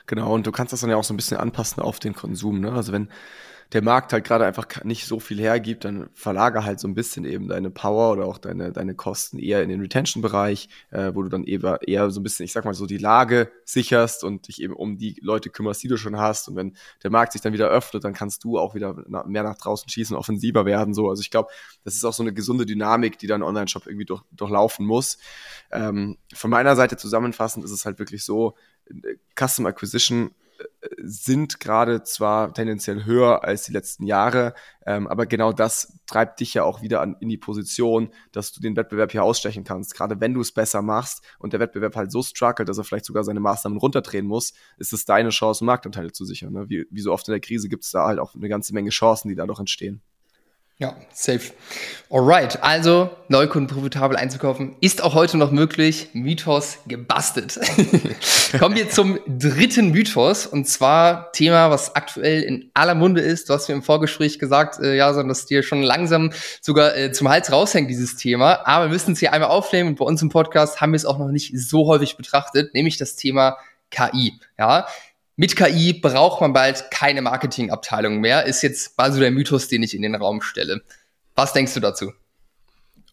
Genau, 0.06 0.32
und 0.34 0.46
du 0.46 0.52
kannst 0.52 0.72
das 0.72 0.80
dann 0.80 0.90
ja 0.90 0.96
auch 0.96 1.04
so 1.04 1.12
ein 1.12 1.16
bisschen 1.16 1.36
anpassen 1.36 1.82
auf 1.82 1.98
den 1.98 2.14
Konsum. 2.14 2.60
Ne? 2.60 2.70
Also 2.70 2.92
wenn 2.92 3.10
der 3.72 3.82
Markt 3.82 4.12
halt 4.12 4.24
gerade 4.24 4.46
einfach 4.46 4.84
nicht 4.84 5.06
so 5.06 5.18
viel 5.18 5.40
hergibt, 5.40 5.84
dann 5.84 6.08
verlager 6.14 6.64
halt 6.64 6.78
so 6.78 6.86
ein 6.86 6.94
bisschen 6.94 7.24
eben 7.24 7.48
deine 7.48 7.70
Power 7.70 8.12
oder 8.12 8.26
auch 8.26 8.38
deine, 8.38 8.72
deine 8.72 8.94
Kosten 8.94 9.38
eher 9.38 9.62
in 9.62 9.68
den 9.68 9.80
Retention-Bereich, 9.80 10.68
äh, 10.90 11.12
wo 11.14 11.22
du 11.22 11.28
dann 11.28 11.44
eher, 11.44 11.80
eher 11.86 12.10
so 12.10 12.20
ein 12.20 12.22
bisschen, 12.22 12.44
ich 12.44 12.52
sag 12.52 12.64
mal 12.64 12.74
so, 12.74 12.86
die 12.86 12.98
Lage 12.98 13.50
sicherst 13.64 14.22
und 14.22 14.46
dich 14.48 14.62
eben 14.62 14.74
um 14.74 14.98
die 14.98 15.18
Leute 15.20 15.50
kümmerst, 15.50 15.82
die 15.82 15.88
du 15.88 15.96
schon 15.96 16.16
hast. 16.16 16.48
Und 16.48 16.56
wenn 16.56 16.76
der 17.02 17.10
Markt 17.10 17.32
sich 17.32 17.42
dann 17.42 17.52
wieder 17.52 17.68
öffnet, 17.68 18.04
dann 18.04 18.14
kannst 18.14 18.44
du 18.44 18.58
auch 18.58 18.74
wieder 18.74 18.94
mehr 19.26 19.42
nach 19.42 19.56
draußen 19.56 19.88
schießen, 19.88 20.16
offensiver 20.16 20.64
werden. 20.64 20.94
So, 20.94 21.08
also 21.10 21.20
ich 21.20 21.30
glaube, 21.30 21.50
das 21.84 21.94
ist 21.94 22.04
auch 22.04 22.12
so 22.12 22.22
eine 22.22 22.32
gesunde 22.32 22.66
Dynamik, 22.66 23.18
die 23.18 23.26
dann 23.26 23.42
Online-Shop 23.42 23.86
irgendwie 23.86 24.06
durch, 24.06 24.22
durchlaufen 24.30 24.86
muss. 24.86 25.18
Ähm, 25.72 26.18
von 26.34 26.50
meiner 26.50 26.76
Seite 26.76 26.96
zusammenfassend 26.96 27.64
ist 27.64 27.72
es 27.72 27.84
halt 27.84 27.98
wirklich 27.98 28.24
so, 28.24 28.54
äh, 28.86 29.16
Custom 29.34 29.66
Acquisition 29.66 30.30
sind 31.02 31.60
gerade 31.60 32.02
zwar 32.02 32.52
tendenziell 32.52 33.04
höher 33.04 33.44
als 33.44 33.64
die 33.64 33.72
letzten 33.72 34.04
Jahre, 34.04 34.54
ähm, 34.84 35.06
aber 35.06 35.26
genau 35.26 35.52
das 35.52 35.98
treibt 36.06 36.40
dich 36.40 36.54
ja 36.54 36.64
auch 36.64 36.82
wieder 36.82 37.00
an, 37.00 37.16
in 37.20 37.28
die 37.28 37.36
Position, 37.36 38.10
dass 38.32 38.52
du 38.52 38.60
den 38.60 38.76
Wettbewerb 38.76 39.12
hier 39.12 39.22
ausstechen 39.22 39.64
kannst. 39.64 39.94
Gerade 39.94 40.20
wenn 40.20 40.34
du 40.34 40.40
es 40.40 40.52
besser 40.52 40.82
machst 40.82 41.22
und 41.38 41.52
der 41.52 41.60
Wettbewerb 41.60 41.96
halt 41.96 42.12
so 42.12 42.22
struggelt, 42.22 42.68
dass 42.68 42.78
er 42.78 42.84
vielleicht 42.84 43.04
sogar 43.04 43.24
seine 43.24 43.40
Maßnahmen 43.40 43.78
runterdrehen 43.78 44.26
muss, 44.26 44.52
ist 44.78 44.92
es 44.92 45.04
deine 45.04 45.30
Chance, 45.30 45.64
Marktanteile 45.64 46.12
zu 46.12 46.24
sichern. 46.24 46.52
Ne? 46.52 46.68
Wie, 46.68 46.86
wie 46.90 47.00
so 47.00 47.12
oft 47.12 47.26
in 47.28 47.32
der 47.32 47.40
Krise 47.40 47.68
gibt 47.68 47.84
es 47.84 47.90
da 47.90 48.06
halt 48.06 48.18
auch 48.18 48.34
eine 48.34 48.48
ganze 48.48 48.74
Menge 48.74 48.90
Chancen, 48.90 49.28
die 49.28 49.34
dadurch 49.34 49.60
entstehen. 49.60 50.02
Ja, 50.78 50.94
safe. 51.10 51.54
Alright, 52.10 52.62
also 52.62 53.08
Neukunden 53.28 53.74
profitabel 53.74 54.14
einzukaufen 54.18 54.76
ist 54.82 55.02
auch 55.02 55.14
heute 55.14 55.38
noch 55.38 55.50
möglich. 55.50 56.10
Mythos 56.12 56.76
gebastelt. 56.86 57.58
Kommen 58.58 58.76
wir 58.76 58.90
zum 58.90 59.18
dritten 59.26 59.90
Mythos 59.92 60.46
und 60.46 60.68
zwar 60.68 61.32
Thema, 61.32 61.70
was 61.70 61.96
aktuell 61.96 62.42
in 62.42 62.70
aller 62.74 62.94
Munde 62.94 63.22
ist. 63.22 63.48
Du 63.48 63.54
hast 63.54 63.68
mir 63.68 63.74
im 63.74 63.82
Vorgespräch 63.82 64.38
gesagt, 64.38 64.78
äh, 64.78 64.94
ja, 64.96 65.10
dass 65.22 65.46
dir 65.46 65.62
schon 65.62 65.82
langsam 65.82 66.30
sogar 66.60 66.94
äh, 66.94 67.10
zum 67.10 67.30
Hals 67.30 67.50
raushängt 67.50 67.88
dieses 67.88 68.16
Thema. 68.16 68.66
Aber 68.66 68.84
wir 68.84 68.92
müssen 68.92 69.12
es 69.12 69.18
hier 69.18 69.32
einmal 69.32 69.48
aufnehmen 69.48 69.88
und 69.88 69.98
bei 69.98 70.04
uns 70.04 70.20
im 70.20 70.28
Podcast 70.28 70.82
haben 70.82 70.92
wir 70.92 70.96
es 70.96 71.06
auch 71.06 71.18
noch 71.18 71.28
nicht 71.28 71.58
so 71.58 71.86
häufig 71.86 72.18
betrachtet, 72.18 72.74
nämlich 72.74 72.98
das 72.98 73.16
Thema 73.16 73.56
KI. 73.90 74.38
Ja, 74.58 74.86
mit 75.36 75.54
KI 75.54 75.92
braucht 75.92 76.40
man 76.40 76.52
bald 76.52 76.90
keine 76.90 77.22
Marketingabteilung 77.22 78.20
mehr, 78.20 78.44
ist 78.46 78.62
jetzt 78.62 78.96
mal 78.98 79.12
so 79.12 79.20
der 79.20 79.30
Mythos, 79.30 79.68
den 79.68 79.82
ich 79.82 79.94
in 79.94 80.02
den 80.02 80.14
Raum 80.14 80.40
stelle. 80.40 80.82
Was 81.34 81.52
denkst 81.52 81.74
du 81.74 81.80
dazu? 81.80 82.12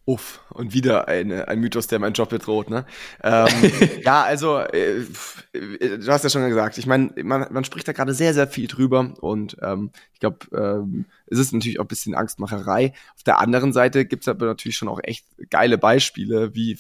Uff, 0.06 0.42
und 0.50 0.74
wieder 0.74 1.08
eine, 1.08 1.48
ein 1.48 1.62
Mythos, 1.62 1.88
der 1.88 1.98
meinen 1.98 2.12
Job 2.12 2.27
bedroht, 2.27 2.70
ne? 2.70 2.86
Ähm, 3.24 3.48
ja, 4.03 4.24
also, 4.24 4.60
äh, 4.60 5.06
du 5.53 6.08
hast 6.08 6.24
ja 6.24 6.30
schon 6.30 6.48
gesagt, 6.50 6.77
ich 6.77 6.86
meine, 6.86 7.13
man, 7.24 7.48
man 7.51 7.63
spricht 7.63 7.88
da 7.88 7.94
gerade 7.94 8.13
sehr, 8.13 8.34
sehr 8.34 8.48
viel 8.48 8.68
drüber 8.68 9.13
und 9.22 9.56
ähm, 9.62 9.92
ich 10.12 10.20
glaube, 10.20 10.39
ähm, 10.53 11.06
es 11.27 11.39
ist 11.39 11.53
natürlich 11.53 11.80
auch 11.80 11.86
ein 11.86 11.88
bisschen 11.88 12.15
Angstmacherei. 12.15 12.92
Auf 13.15 13.24
der 13.24 13.39
anderen 13.39 13.72
Seite 13.72 14.06
gibt 14.06 14.24
es 14.24 14.27
aber 14.27 14.46
natürlich 14.46 14.75
schon 14.75 14.89
auch 14.89 15.00
echt 15.03 15.25
geile 15.50 15.77
Beispiele, 15.77 16.53
wie 16.53 16.77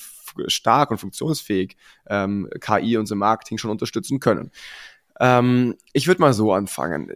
stark 0.47 0.91
und 0.91 0.97
funktionsfähig 0.97 1.77
ähm, 2.07 2.49
KI 2.59 2.97
unser 2.97 3.15
Marketing 3.15 3.57
schon 3.57 3.71
unterstützen 3.71 4.19
können. 4.19 4.51
Ähm, 5.19 5.75
ich 5.93 6.07
würde 6.07 6.21
mal 6.21 6.33
so 6.33 6.53
anfangen. 6.53 7.11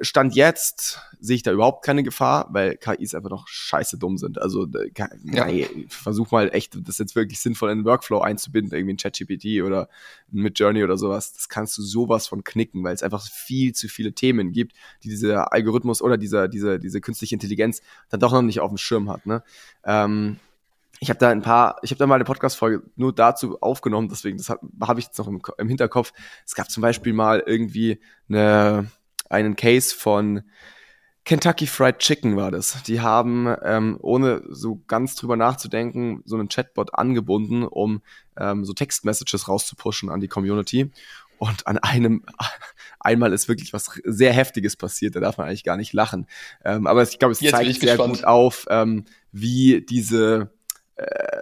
Stand 0.00 0.34
jetzt 0.34 1.00
sehe 1.20 1.36
ich 1.36 1.42
da 1.42 1.52
überhaupt 1.52 1.84
keine 1.84 2.02
Gefahr, 2.02 2.48
weil 2.50 2.76
KIs 2.76 3.14
einfach 3.14 3.30
noch 3.30 3.48
scheiße 3.48 3.98
dumm 3.98 4.18
sind. 4.18 4.40
Also 4.40 4.66
ja. 4.66 5.08
nein, 5.24 5.86
versuch 5.88 6.30
mal 6.30 6.50
echt, 6.52 6.78
das 6.86 6.98
jetzt 6.98 7.16
wirklich 7.16 7.40
sinnvoll 7.40 7.70
in 7.70 7.78
den 7.78 7.84
Workflow 7.84 8.20
einzubinden, 8.20 8.76
irgendwie 8.76 8.94
ein 8.94 8.98
ChatGPT 8.98 9.62
oder 9.64 9.88
mit 10.30 10.58
Journey 10.58 10.84
oder 10.84 10.96
sowas. 10.96 11.32
Das 11.32 11.48
kannst 11.48 11.76
du 11.78 11.82
sowas 11.82 12.28
von 12.28 12.44
knicken, 12.44 12.84
weil 12.84 12.94
es 12.94 13.02
einfach 13.02 13.26
viel 13.28 13.72
zu 13.72 13.88
viele 13.88 14.12
Themen 14.12 14.52
gibt, 14.52 14.74
die 15.02 15.08
dieser 15.08 15.52
Algorithmus 15.52 16.02
oder 16.02 16.16
dieser, 16.16 16.48
diese, 16.48 16.78
diese 16.78 17.00
künstliche 17.00 17.34
Intelligenz 17.34 17.82
dann 18.10 18.20
doch 18.20 18.32
noch 18.32 18.42
nicht 18.42 18.60
auf 18.60 18.70
dem 18.70 18.78
Schirm 18.78 19.08
hat. 19.10 19.26
Ne? 19.26 19.42
Ähm, 19.84 20.38
ich 21.00 21.10
habe 21.10 21.18
da 21.18 21.28
ein 21.30 21.42
paar, 21.42 21.76
ich 21.82 21.90
habe 21.90 21.98
da 21.98 22.06
mal 22.06 22.16
eine 22.16 22.24
Podcast-Folge 22.24 22.82
nur 22.96 23.14
dazu 23.14 23.60
aufgenommen, 23.60 24.08
deswegen, 24.08 24.38
das 24.38 24.48
habe 24.48 24.66
hab 24.80 24.98
ich 24.98 25.06
jetzt 25.06 25.18
noch 25.18 25.28
im, 25.28 25.40
im, 25.58 25.68
Hinterkopf. 25.68 26.12
Es 26.44 26.54
gab 26.54 26.70
zum 26.70 26.80
Beispiel 26.80 27.12
mal 27.12 27.42
irgendwie 27.46 28.00
eine, 28.28 28.90
einen 29.28 29.56
Case 29.56 29.94
von 29.94 30.42
Kentucky 31.24 31.66
Fried 31.66 31.98
Chicken 31.98 32.36
war 32.36 32.50
das. 32.50 32.82
Die 32.84 33.00
haben, 33.00 33.54
ähm, 33.62 33.98
ohne 34.00 34.42
so 34.48 34.82
ganz 34.86 35.14
drüber 35.14 35.36
nachzudenken, 35.36 36.22
so 36.24 36.36
einen 36.36 36.48
Chatbot 36.48 36.94
angebunden, 36.94 37.64
um 37.64 38.02
ähm, 38.38 38.64
so 38.64 38.72
Textmessages 38.72 39.46
rauszupushen 39.46 40.08
an 40.08 40.20
die 40.20 40.28
Community. 40.28 40.90
Und 41.36 41.66
an 41.66 41.78
einem, 41.78 42.24
einmal 43.00 43.32
ist 43.32 43.46
wirklich 43.46 43.72
was 43.72 43.90
sehr 44.04 44.32
Heftiges 44.32 44.76
passiert, 44.76 45.16
da 45.16 45.20
darf 45.20 45.36
man 45.36 45.46
eigentlich 45.46 45.64
gar 45.64 45.76
nicht 45.76 45.92
lachen. 45.92 46.26
Ähm, 46.64 46.86
aber 46.86 47.02
ich 47.02 47.18
glaube, 47.18 47.32
es 47.32 47.40
Jetzt 47.40 47.52
zeigt 47.52 47.78
sehr 47.78 47.96
gespannt. 47.96 48.14
gut 48.14 48.24
auf, 48.24 48.66
ähm, 48.70 49.04
wie 49.30 49.84
diese 49.86 50.50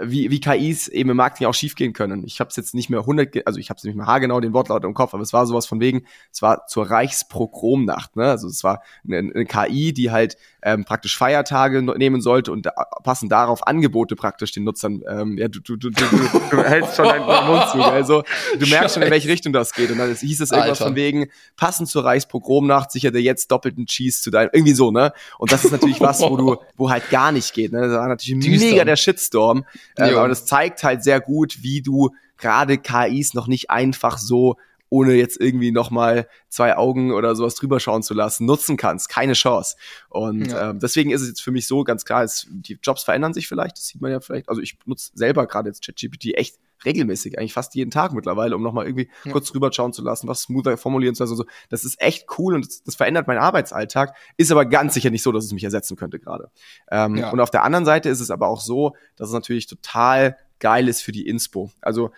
wie, 0.02 0.30
wie 0.30 0.40
KIs 0.40 0.88
eben 0.88 1.10
im 1.10 1.16
Marketing 1.16 1.46
auch 1.46 1.54
schiefgehen 1.54 1.92
können. 1.92 2.24
Ich 2.26 2.40
habe 2.40 2.50
es 2.50 2.56
jetzt 2.56 2.74
nicht 2.74 2.90
mehr 2.90 3.00
100, 3.00 3.46
also 3.46 3.58
ich 3.58 3.70
habe 3.70 3.78
es 3.78 3.84
nicht 3.84 3.96
mehr 3.96 4.06
haargenau 4.06 4.40
den 4.40 4.52
Wortlaut 4.52 4.84
im 4.84 4.94
Kopf, 4.94 5.14
aber 5.14 5.22
es 5.22 5.32
war 5.32 5.46
sowas 5.46 5.66
von 5.66 5.80
wegen, 5.80 6.04
es 6.32 6.42
war 6.42 6.66
zur 6.66 6.90
Reichsprogromnacht, 6.90 8.16
ne? 8.16 8.30
Also 8.30 8.48
es 8.48 8.62
war 8.64 8.82
eine, 9.04 9.18
eine 9.18 9.46
KI, 9.46 9.92
die 9.92 10.10
halt 10.10 10.36
ähm, 10.62 10.84
praktisch 10.84 11.16
Feiertage 11.16 11.80
nehmen 11.82 12.20
sollte 12.20 12.50
und 12.52 12.66
da, 12.66 12.72
passend 13.04 13.30
darauf 13.30 13.66
Angebote 13.66 14.16
praktisch 14.16 14.50
den 14.52 14.64
Nutzern. 14.64 15.02
Ähm, 15.08 15.38
ja, 15.38 15.46
du, 15.46 15.60
du, 15.60 15.76
du, 15.76 15.90
du, 15.90 16.06
du 16.50 16.62
hältst 16.62 16.96
schon 16.96 17.06
deinen 17.06 17.46
Mund 17.46 17.68
zu. 17.70 17.82
Also 17.82 18.24
du 18.58 18.66
merkst 18.66 18.94
schon, 18.94 19.02
in 19.04 19.10
welche 19.10 19.28
Richtung 19.28 19.52
das 19.52 19.72
geht. 19.72 19.90
Und 19.90 19.98
dann 19.98 20.12
hieß 20.12 20.40
es 20.40 20.50
irgendwas 20.50 20.80
Alter. 20.80 20.84
von 20.86 20.96
wegen, 20.96 21.28
passend 21.56 21.88
zur 21.88 22.04
Reichsprogromnacht 22.04 22.90
sicherte 22.90 23.18
jetzt 23.18 23.50
doppelten 23.52 23.86
Cheese 23.86 24.20
zu 24.20 24.30
deinem, 24.30 24.50
irgendwie 24.52 24.74
so, 24.74 24.90
ne? 24.90 25.12
Und 25.38 25.52
das 25.52 25.64
ist 25.64 25.70
natürlich 25.70 26.00
was, 26.00 26.20
wo 26.20 26.36
du, 26.36 26.56
wo 26.76 26.90
halt 26.90 27.10
gar 27.10 27.30
nicht 27.30 27.54
geht. 27.54 27.70
Ne? 27.72 27.82
Das 27.82 27.92
war 27.92 28.08
natürlich 28.08 28.60
mega 28.60 28.84
der 28.84 28.96
Shitstorm. 28.96 29.45
Shitstorm. 29.46 29.64
Äh, 29.96 30.14
aber 30.14 30.28
das 30.28 30.46
zeigt 30.46 30.82
halt 30.82 31.02
sehr 31.02 31.20
gut, 31.20 31.62
wie 31.62 31.82
du 31.82 32.10
gerade 32.38 32.78
KIs 32.78 33.34
noch 33.34 33.46
nicht 33.46 33.70
einfach 33.70 34.18
so 34.18 34.56
ohne 34.88 35.14
jetzt 35.14 35.40
irgendwie 35.40 35.72
nochmal 35.72 36.28
zwei 36.48 36.76
Augen 36.76 37.12
oder 37.12 37.34
sowas 37.34 37.54
drüber 37.54 37.80
schauen 37.80 38.02
zu 38.02 38.14
lassen, 38.14 38.46
nutzen 38.46 38.76
kannst. 38.76 39.08
Keine 39.08 39.32
Chance. 39.32 39.76
Und 40.08 40.46
ja. 40.46 40.70
ähm, 40.70 40.78
deswegen 40.78 41.10
ist 41.10 41.22
es 41.22 41.28
jetzt 41.28 41.42
für 41.42 41.50
mich 41.50 41.66
so 41.66 41.84
ganz 41.84 42.04
klar, 42.04 42.22
es, 42.22 42.46
die 42.50 42.78
Jobs 42.82 43.02
verändern 43.02 43.34
sich 43.34 43.48
vielleicht, 43.48 43.76
das 43.78 43.86
sieht 43.86 44.00
man 44.00 44.10
ja 44.10 44.20
vielleicht. 44.20 44.48
Also 44.48 44.60
ich 44.60 44.78
nutze 44.84 45.10
selber 45.14 45.46
gerade 45.46 45.68
jetzt 45.68 45.84
ChatGPT 45.84 46.34
echt 46.34 46.56
regelmäßig, 46.84 47.38
eigentlich 47.38 47.52
fast 47.52 47.74
jeden 47.74 47.90
Tag 47.90 48.12
mittlerweile, 48.12 48.54
um 48.54 48.62
nochmal 48.62 48.86
irgendwie 48.86 49.08
ja. 49.24 49.32
kurz 49.32 49.50
drüber 49.50 49.72
schauen 49.72 49.92
zu 49.92 50.02
lassen, 50.02 50.28
was 50.28 50.42
smoother 50.42 50.76
formulieren 50.76 51.14
zu 51.14 51.22
lassen. 51.22 51.32
Also 51.32 51.46
das 51.68 51.84
ist 51.84 52.00
echt 52.00 52.26
cool 52.38 52.54
und 52.54 52.66
das, 52.66 52.82
das, 52.82 52.96
verändert 52.96 53.26
meinen 53.26 53.38
Arbeitsalltag, 53.38 54.14
ist 54.36 54.52
aber 54.52 54.66
ganz 54.66 54.94
sicher 54.94 55.10
nicht 55.10 55.22
so, 55.22 55.32
dass 55.32 55.44
es 55.44 55.52
mich 55.52 55.64
ersetzen 55.64 55.96
könnte 55.96 56.18
gerade. 56.18 56.50
Ähm, 56.90 57.16
ja. 57.16 57.30
Und 57.30 57.40
auf 57.40 57.50
der 57.50 57.64
anderen 57.64 57.84
Seite 57.84 58.08
ist 58.08 58.20
es 58.20 58.30
aber 58.30 58.48
auch 58.48 58.60
so, 58.60 58.94
dass 59.16 59.28
es 59.28 59.34
natürlich 59.34 59.66
total 59.66 60.36
geil 60.58 60.88
ist 60.88 61.02
für 61.02 61.12
die 61.12 61.26
Inspo. 61.26 61.70
Also 61.82 62.10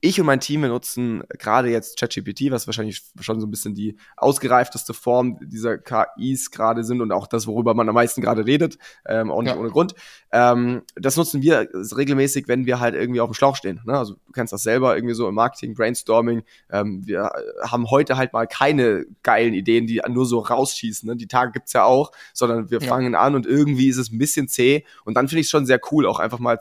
ich 0.00 0.20
und 0.20 0.26
mein 0.26 0.40
Team 0.40 0.62
wir 0.62 0.68
nutzen 0.68 1.22
gerade 1.38 1.70
jetzt 1.70 1.98
ChatGPT, 1.98 2.50
was 2.50 2.66
wahrscheinlich 2.66 3.02
schon 3.20 3.40
so 3.40 3.46
ein 3.46 3.50
bisschen 3.50 3.74
die 3.74 3.96
ausgereifteste 4.16 4.94
Form 4.94 5.38
dieser 5.40 5.78
KIs 5.78 6.50
gerade 6.50 6.82
sind 6.82 7.00
und 7.00 7.12
auch 7.12 7.26
das, 7.26 7.46
worüber 7.46 7.74
man 7.74 7.88
am 7.88 7.94
meisten 7.94 8.20
gerade 8.20 8.46
redet, 8.46 8.78
ähm, 9.06 9.30
auch 9.30 9.42
nicht 9.42 9.54
ja. 9.54 9.58
ohne 9.58 9.70
Grund. 9.70 9.94
Ähm, 10.32 10.82
das 10.96 11.16
nutzen 11.16 11.42
wir 11.42 11.68
regelmäßig, 11.72 12.48
wenn 12.48 12.66
wir 12.66 12.80
halt 12.80 12.94
irgendwie 12.96 13.20
auf 13.20 13.30
dem 13.30 13.34
Schlauch 13.34 13.54
stehen. 13.54 13.80
Ne? 13.84 13.96
Also 13.96 14.14
du 14.14 14.32
kennst 14.32 14.52
das 14.52 14.62
selber 14.62 14.96
irgendwie 14.96 15.14
so 15.14 15.28
im 15.28 15.34
Marketing, 15.34 15.74
Brainstorming. 15.74 16.42
Ähm, 16.70 17.06
wir 17.06 17.30
haben 17.62 17.90
heute 17.90 18.16
halt 18.16 18.32
mal 18.32 18.46
keine 18.46 19.06
geilen 19.22 19.54
Ideen, 19.54 19.86
die 19.86 20.02
nur 20.08 20.26
so 20.26 20.40
rausschießen. 20.40 21.08
Ne? 21.08 21.16
Die 21.16 21.28
Tage 21.28 21.52
gibt's 21.52 21.72
ja 21.72 21.84
auch, 21.84 22.10
sondern 22.32 22.70
wir 22.70 22.80
ja. 22.80 22.88
fangen 22.88 23.14
an 23.14 23.36
und 23.36 23.46
irgendwie 23.46 23.88
ist 23.88 23.98
es 23.98 24.10
ein 24.10 24.18
bisschen 24.18 24.48
zäh. 24.48 24.84
Und 25.04 25.14
dann 25.16 25.28
finde 25.28 25.40
ich 25.40 25.46
es 25.46 25.50
schon 25.50 25.66
sehr 25.66 25.80
cool, 25.92 26.06
auch 26.06 26.18
einfach 26.18 26.40
mal 26.40 26.58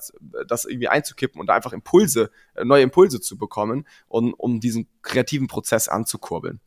das 0.48 0.66
irgendwie 0.66 0.88
einzukippen 0.88 1.42
und 1.42 1.50
einfach 1.50 1.74
Impulse, 1.74 2.30
neue 2.64 2.84
Impulse 2.84 3.20
zu 3.20 3.38
bekommen 3.38 3.88
und 4.08 4.34
um 4.34 4.60
diesen 4.60 4.88
kreativen 5.02 5.48
Prozess 5.48 5.88
anzukurbeln. 5.88 6.60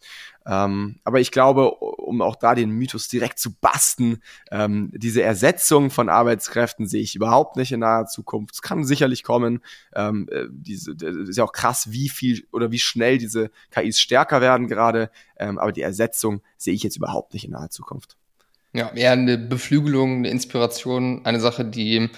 Ähm, 0.46 1.01
aber 1.05 1.20
ich 1.20 1.33
glaube, 1.33 1.70
um 1.72 2.22
auch 2.22 2.37
da 2.37 2.55
den 2.55 2.70
Mythos 2.70 3.09
direkt 3.09 3.38
zu 3.38 3.55
basten, 3.55 4.22
ähm, 4.53 4.90
diese 4.94 5.22
Ersetzung 5.22 5.90
von 5.90 6.09
Arbeitskräften 6.09 6.87
sehe 6.87 7.03
ich 7.03 7.16
überhaupt 7.16 7.57
nicht 7.57 7.72
in 7.72 7.81
naher 7.81 8.07
Zukunft. 8.07 8.55
Es 8.55 8.62
kann 8.62 8.85
sicherlich 8.85 9.25
kommen. 9.25 9.61
Ähm, 9.94 10.29
äh, 10.31 10.44
diese, 10.51 10.92
ist 10.92 11.37
ja 11.37 11.44
auch 11.44 11.53
krass, 11.53 11.90
wie 11.90 12.09
viel 12.09 12.46
oder 12.53 12.70
wie 12.70 12.79
schnell 12.79 13.18
diese 13.18 13.51
KIs 13.70 13.99
stärker 13.99 14.40
werden 14.40 14.68
gerade. 14.68 15.11
Ähm, 15.37 15.59
aber 15.59 15.72
die 15.72 15.83
Ersetzung 15.83 16.42
sehe 16.57 16.75
ich 16.75 16.83
jetzt 16.83 16.96
überhaupt 16.96 17.35
nicht 17.35 17.44
in 17.44 17.51
naher 17.51 17.70
Zukunft. 17.70 18.16
Ja, 18.72 18.92
eher 18.94 19.12
eine 19.12 19.38
Beflügelung, 19.38 20.18
eine 20.18 20.31
Inspiration, 20.31 21.25
eine 21.25 21.40
Sache, 21.40 21.64
die 21.64 22.11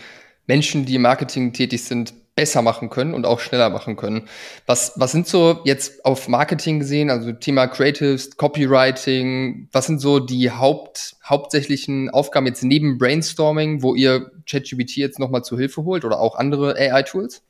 Menschen, 0.49 0.87
die 0.87 0.97
im 0.97 1.03
Marketing 1.03 1.53
tätig 1.53 1.85
sind, 1.85 2.15
besser 2.39 2.63
machen 2.63 2.89
können 2.89 3.15
und 3.15 3.27
auch 3.27 3.41
schneller 3.41 3.69
machen 3.69 3.97
können. 3.97 4.29
Was, 4.65 4.93
was 4.95 5.11
sind 5.11 5.27
so 5.27 5.59
jetzt 5.65 6.05
auf 6.05 6.29
Marketing 6.29 6.79
gesehen, 6.79 7.11
also 7.11 7.33
Thema 7.33 7.67
Creatives, 7.67 8.37
Copywriting, 8.37 9.69
was 9.73 9.89
sind 9.89 10.01
so 10.01 10.21
die 10.21 10.53
Haupt, 10.53 11.17
hauptsächlichen 11.25 12.11
Aufgaben 12.11 12.47
jetzt 12.47 12.63
neben 12.63 12.97
Brainstorming, 12.97 13.83
wo 13.83 13.97
ihr 13.97 14.31
ChatGPT 14.49 14.99
jetzt 14.99 15.19
nochmal 15.19 15.43
zu 15.43 15.59
Hilfe 15.59 15.83
holt 15.83 16.05
oder 16.05 16.21
auch 16.21 16.37
andere 16.37 16.77
AI-Tools? 16.77 17.43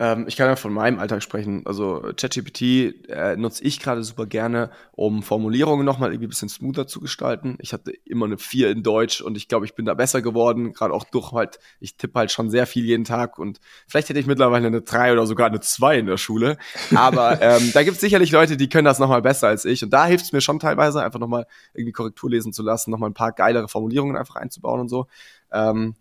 Ähm, 0.00 0.26
ich 0.28 0.36
kann 0.36 0.46
ja 0.46 0.54
von 0.54 0.72
meinem 0.72 1.00
Alltag 1.00 1.22
sprechen. 1.22 1.62
Also 1.66 2.00
ChatGPT 2.16 2.62
äh, 3.08 3.36
nutze 3.36 3.64
ich 3.64 3.80
gerade 3.80 4.04
super 4.04 4.26
gerne, 4.26 4.70
um 4.92 5.22
Formulierungen 5.24 5.84
nochmal 5.84 6.10
irgendwie 6.10 6.26
ein 6.26 6.30
bisschen 6.30 6.48
smoother 6.48 6.86
zu 6.86 7.00
gestalten. 7.00 7.58
Ich 7.60 7.72
hatte 7.72 7.92
immer 8.04 8.26
eine 8.26 8.38
4 8.38 8.70
in 8.70 8.84
Deutsch 8.84 9.20
und 9.20 9.36
ich 9.36 9.48
glaube, 9.48 9.66
ich 9.66 9.74
bin 9.74 9.86
da 9.86 9.94
besser 9.94 10.22
geworden, 10.22 10.72
gerade 10.72 10.94
auch 10.94 11.04
durch 11.04 11.32
halt, 11.32 11.58
ich 11.80 11.96
tippe 11.96 12.16
halt 12.18 12.30
schon 12.30 12.48
sehr 12.48 12.66
viel 12.66 12.84
jeden 12.84 13.04
Tag 13.04 13.38
und 13.38 13.60
vielleicht 13.88 14.08
hätte 14.08 14.20
ich 14.20 14.26
mittlerweile 14.26 14.68
eine 14.68 14.82
3 14.82 15.12
oder 15.12 15.26
sogar 15.26 15.48
eine 15.48 15.60
2 15.60 15.98
in 15.98 16.06
der 16.06 16.16
Schule. 16.16 16.58
Aber 16.94 17.42
ähm, 17.42 17.72
da 17.72 17.82
gibt 17.82 17.96
es 17.96 18.00
sicherlich 18.00 18.30
Leute, 18.30 18.56
die 18.56 18.68
können 18.68 18.84
das 18.84 19.00
nochmal 19.00 19.22
besser 19.22 19.48
als 19.48 19.64
ich 19.64 19.82
und 19.82 19.90
da 19.90 20.06
hilft 20.06 20.26
es 20.26 20.32
mir 20.32 20.40
schon 20.40 20.60
teilweise, 20.60 21.02
einfach 21.02 21.18
nochmal 21.18 21.46
irgendwie 21.74 21.92
Korrektur 21.92 22.30
lesen 22.30 22.52
zu 22.52 22.62
lassen, 22.62 22.92
nochmal 22.92 23.10
ein 23.10 23.14
paar 23.14 23.32
geilere 23.32 23.66
Formulierungen 23.66 24.16
einfach 24.16 24.36
einzubauen 24.36 24.80
und 24.80 24.88
so. 24.88 25.08
Ähm, 25.52 25.96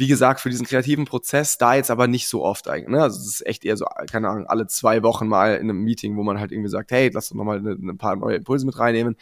wie 0.00 0.06
gesagt, 0.06 0.40
für 0.40 0.48
diesen 0.48 0.64
kreativen 0.64 1.04
Prozess 1.04 1.58
da 1.58 1.74
jetzt 1.74 1.90
aber 1.90 2.08
nicht 2.08 2.26
so 2.26 2.42
oft 2.42 2.68
eigentlich. 2.68 2.88
Ne? 2.88 3.02
Also 3.02 3.20
es 3.20 3.26
ist 3.26 3.46
echt 3.46 3.66
eher 3.66 3.76
so, 3.76 3.84
keine 4.10 4.30
Ahnung, 4.30 4.46
alle 4.46 4.66
zwei 4.66 5.02
Wochen 5.02 5.28
mal 5.28 5.56
in 5.56 5.68
einem 5.68 5.82
Meeting, 5.84 6.16
wo 6.16 6.22
man 6.22 6.40
halt 6.40 6.52
irgendwie 6.52 6.70
sagt, 6.70 6.90
hey, 6.90 7.10
lass 7.12 7.28
doch 7.28 7.36
nochmal 7.36 7.58
ein 7.58 7.98
paar 7.98 8.16
neue 8.16 8.36
Impulse 8.36 8.64
mit 8.64 8.78
reinnehmen. 8.78 9.16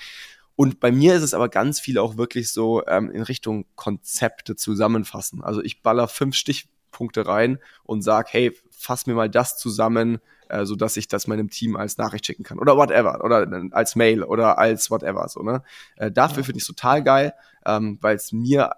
Und 0.54 0.78
bei 0.78 0.92
mir 0.92 1.16
ist 1.16 1.24
es 1.24 1.34
aber 1.34 1.48
ganz 1.48 1.80
viel 1.80 1.98
auch 1.98 2.16
wirklich 2.16 2.52
so 2.52 2.86
ähm, 2.86 3.10
in 3.10 3.22
Richtung 3.22 3.66
Konzepte 3.74 4.54
zusammenfassen. 4.54 5.42
Also 5.42 5.60
ich 5.64 5.82
baller 5.82 6.06
fünf 6.06 6.36
Stichpunkte 6.36 7.26
rein 7.26 7.58
und 7.82 8.02
sag, 8.02 8.32
hey, 8.32 8.56
fass 8.70 9.06
mir 9.06 9.14
mal 9.14 9.28
das 9.28 9.58
zusammen, 9.58 10.18
äh, 10.48 10.64
so 10.64 10.76
dass 10.76 10.96
ich 10.96 11.08
das 11.08 11.26
meinem 11.26 11.50
Team 11.50 11.74
als 11.74 11.98
Nachricht 11.98 12.24
schicken 12.24 12.44
kann 12.44 12.60
oder 12.60 12.76
whatever 12.76 13.24
oder 13.24 13.42
äh, 13.52 13.68
als 13.72 13.96
Mail 13.96 14.22
oder 14.22 14.58
als 14.58 14.92
whatever 14.92 15.28
so 15.28 15.42
ne. 15.42 15.64
Äh, 15.96 16.12
dafür 16.12 16.38
ja. 16.38 16.44
finde 16.44 16.60
ich 16.60 16.66
total 16.68 17.02
geil, 17.02 17.34
ähm, 17.66 17.98
weil 18.00 18.14
es 18.14 18.30
mir 18.30 18.70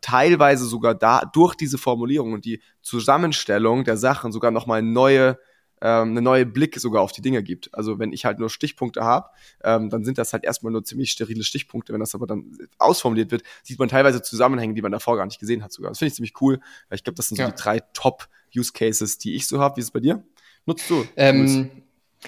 teilweise 0.00 0.64
sogar 0.66 0.94
da 0.94 1.22
durch 1.32 1.54
diese 1.54 1.78
Formulierung 1.78 2.32
und 2.32 2.44
die 2.44 2.62
Zusammenstellung 2.82 3.84
der 3.84 3.96
Sachen 3.96 4.32
sogar 4.32 4.50
nochmal 4.50 4.82
neue 4.82 5.38
ähm, 5.82 6.10
eine 6.10 6.22
neue 6.22 6.46
Blick 6.46 6.78
sogar 6.78 7.02
auf 7.02 7.12
die 7.12 7.22
Dinge 7.22 7.42
gibt. 7.42 7.74
Also 7.74 7.98
wenn 7.98 8.12
ich 8.12 8.24
halt 8.24 8.38
nur 8.38 8.50
Stichpunkte 8.50 9.02
habe, 9.02 9.30
ähm, 9.64 9.88
dann 9.88 10.04
sind 10.04 10.18
das 10.18 10.32
halt 10.32 10.44
erstmal 10.44 10.72
nur 10.72 10.84
ziemlich 10.84 11.10
sterile 11.10 11.42
Stichpunkte. 11.42 11.92
Wenn 11.92 12.00
das 12.00 12.14
aber 12.14 12.26
dann 12.26 12.58
ausformuliert 12.78 13.30
wird, 13.30 13.42
sieht 13.62 13.78
man 13.78 13.88
teilweise 13.88 14.22
Zusammenhänge, 14.22 14.74
die 14.74 14.82
man 14.82 14.92
davor 14.92 15.16
gar 15.16 15.24
nicht 15.24 15.40
gesehen 15.40 15.64
hat 15.64 15.72
sogar. 15.72 15.90
Das 15.90 15.98
finde 15.98 16.08
ich 16.08 16.14
ziemlich 16.16 16.34
cool. 16.40 16.60
Ich 16.90 17.02
glaube, 17.02 17.16
das 17.16 17.28
sind 17.28 17.36
so 17.36 17.42
ja. 17.42 17.50
die 17.50 17.60
drei 17.60 17.80
Top-Use-Cases, 17.94 19.18
die 19.18 19.34
ich 19.34 19.46
so 19.46 19.60
habe. 19.60 19.76
Wie 19.76 19.80
ist 19.80 19.86
es 19.86 19.92
bei 19.92 20.00
dir? 20.00 20.22
Nutzt 20.66 20.88
du? 20.90 21.06
Ähm, 21.16 21.70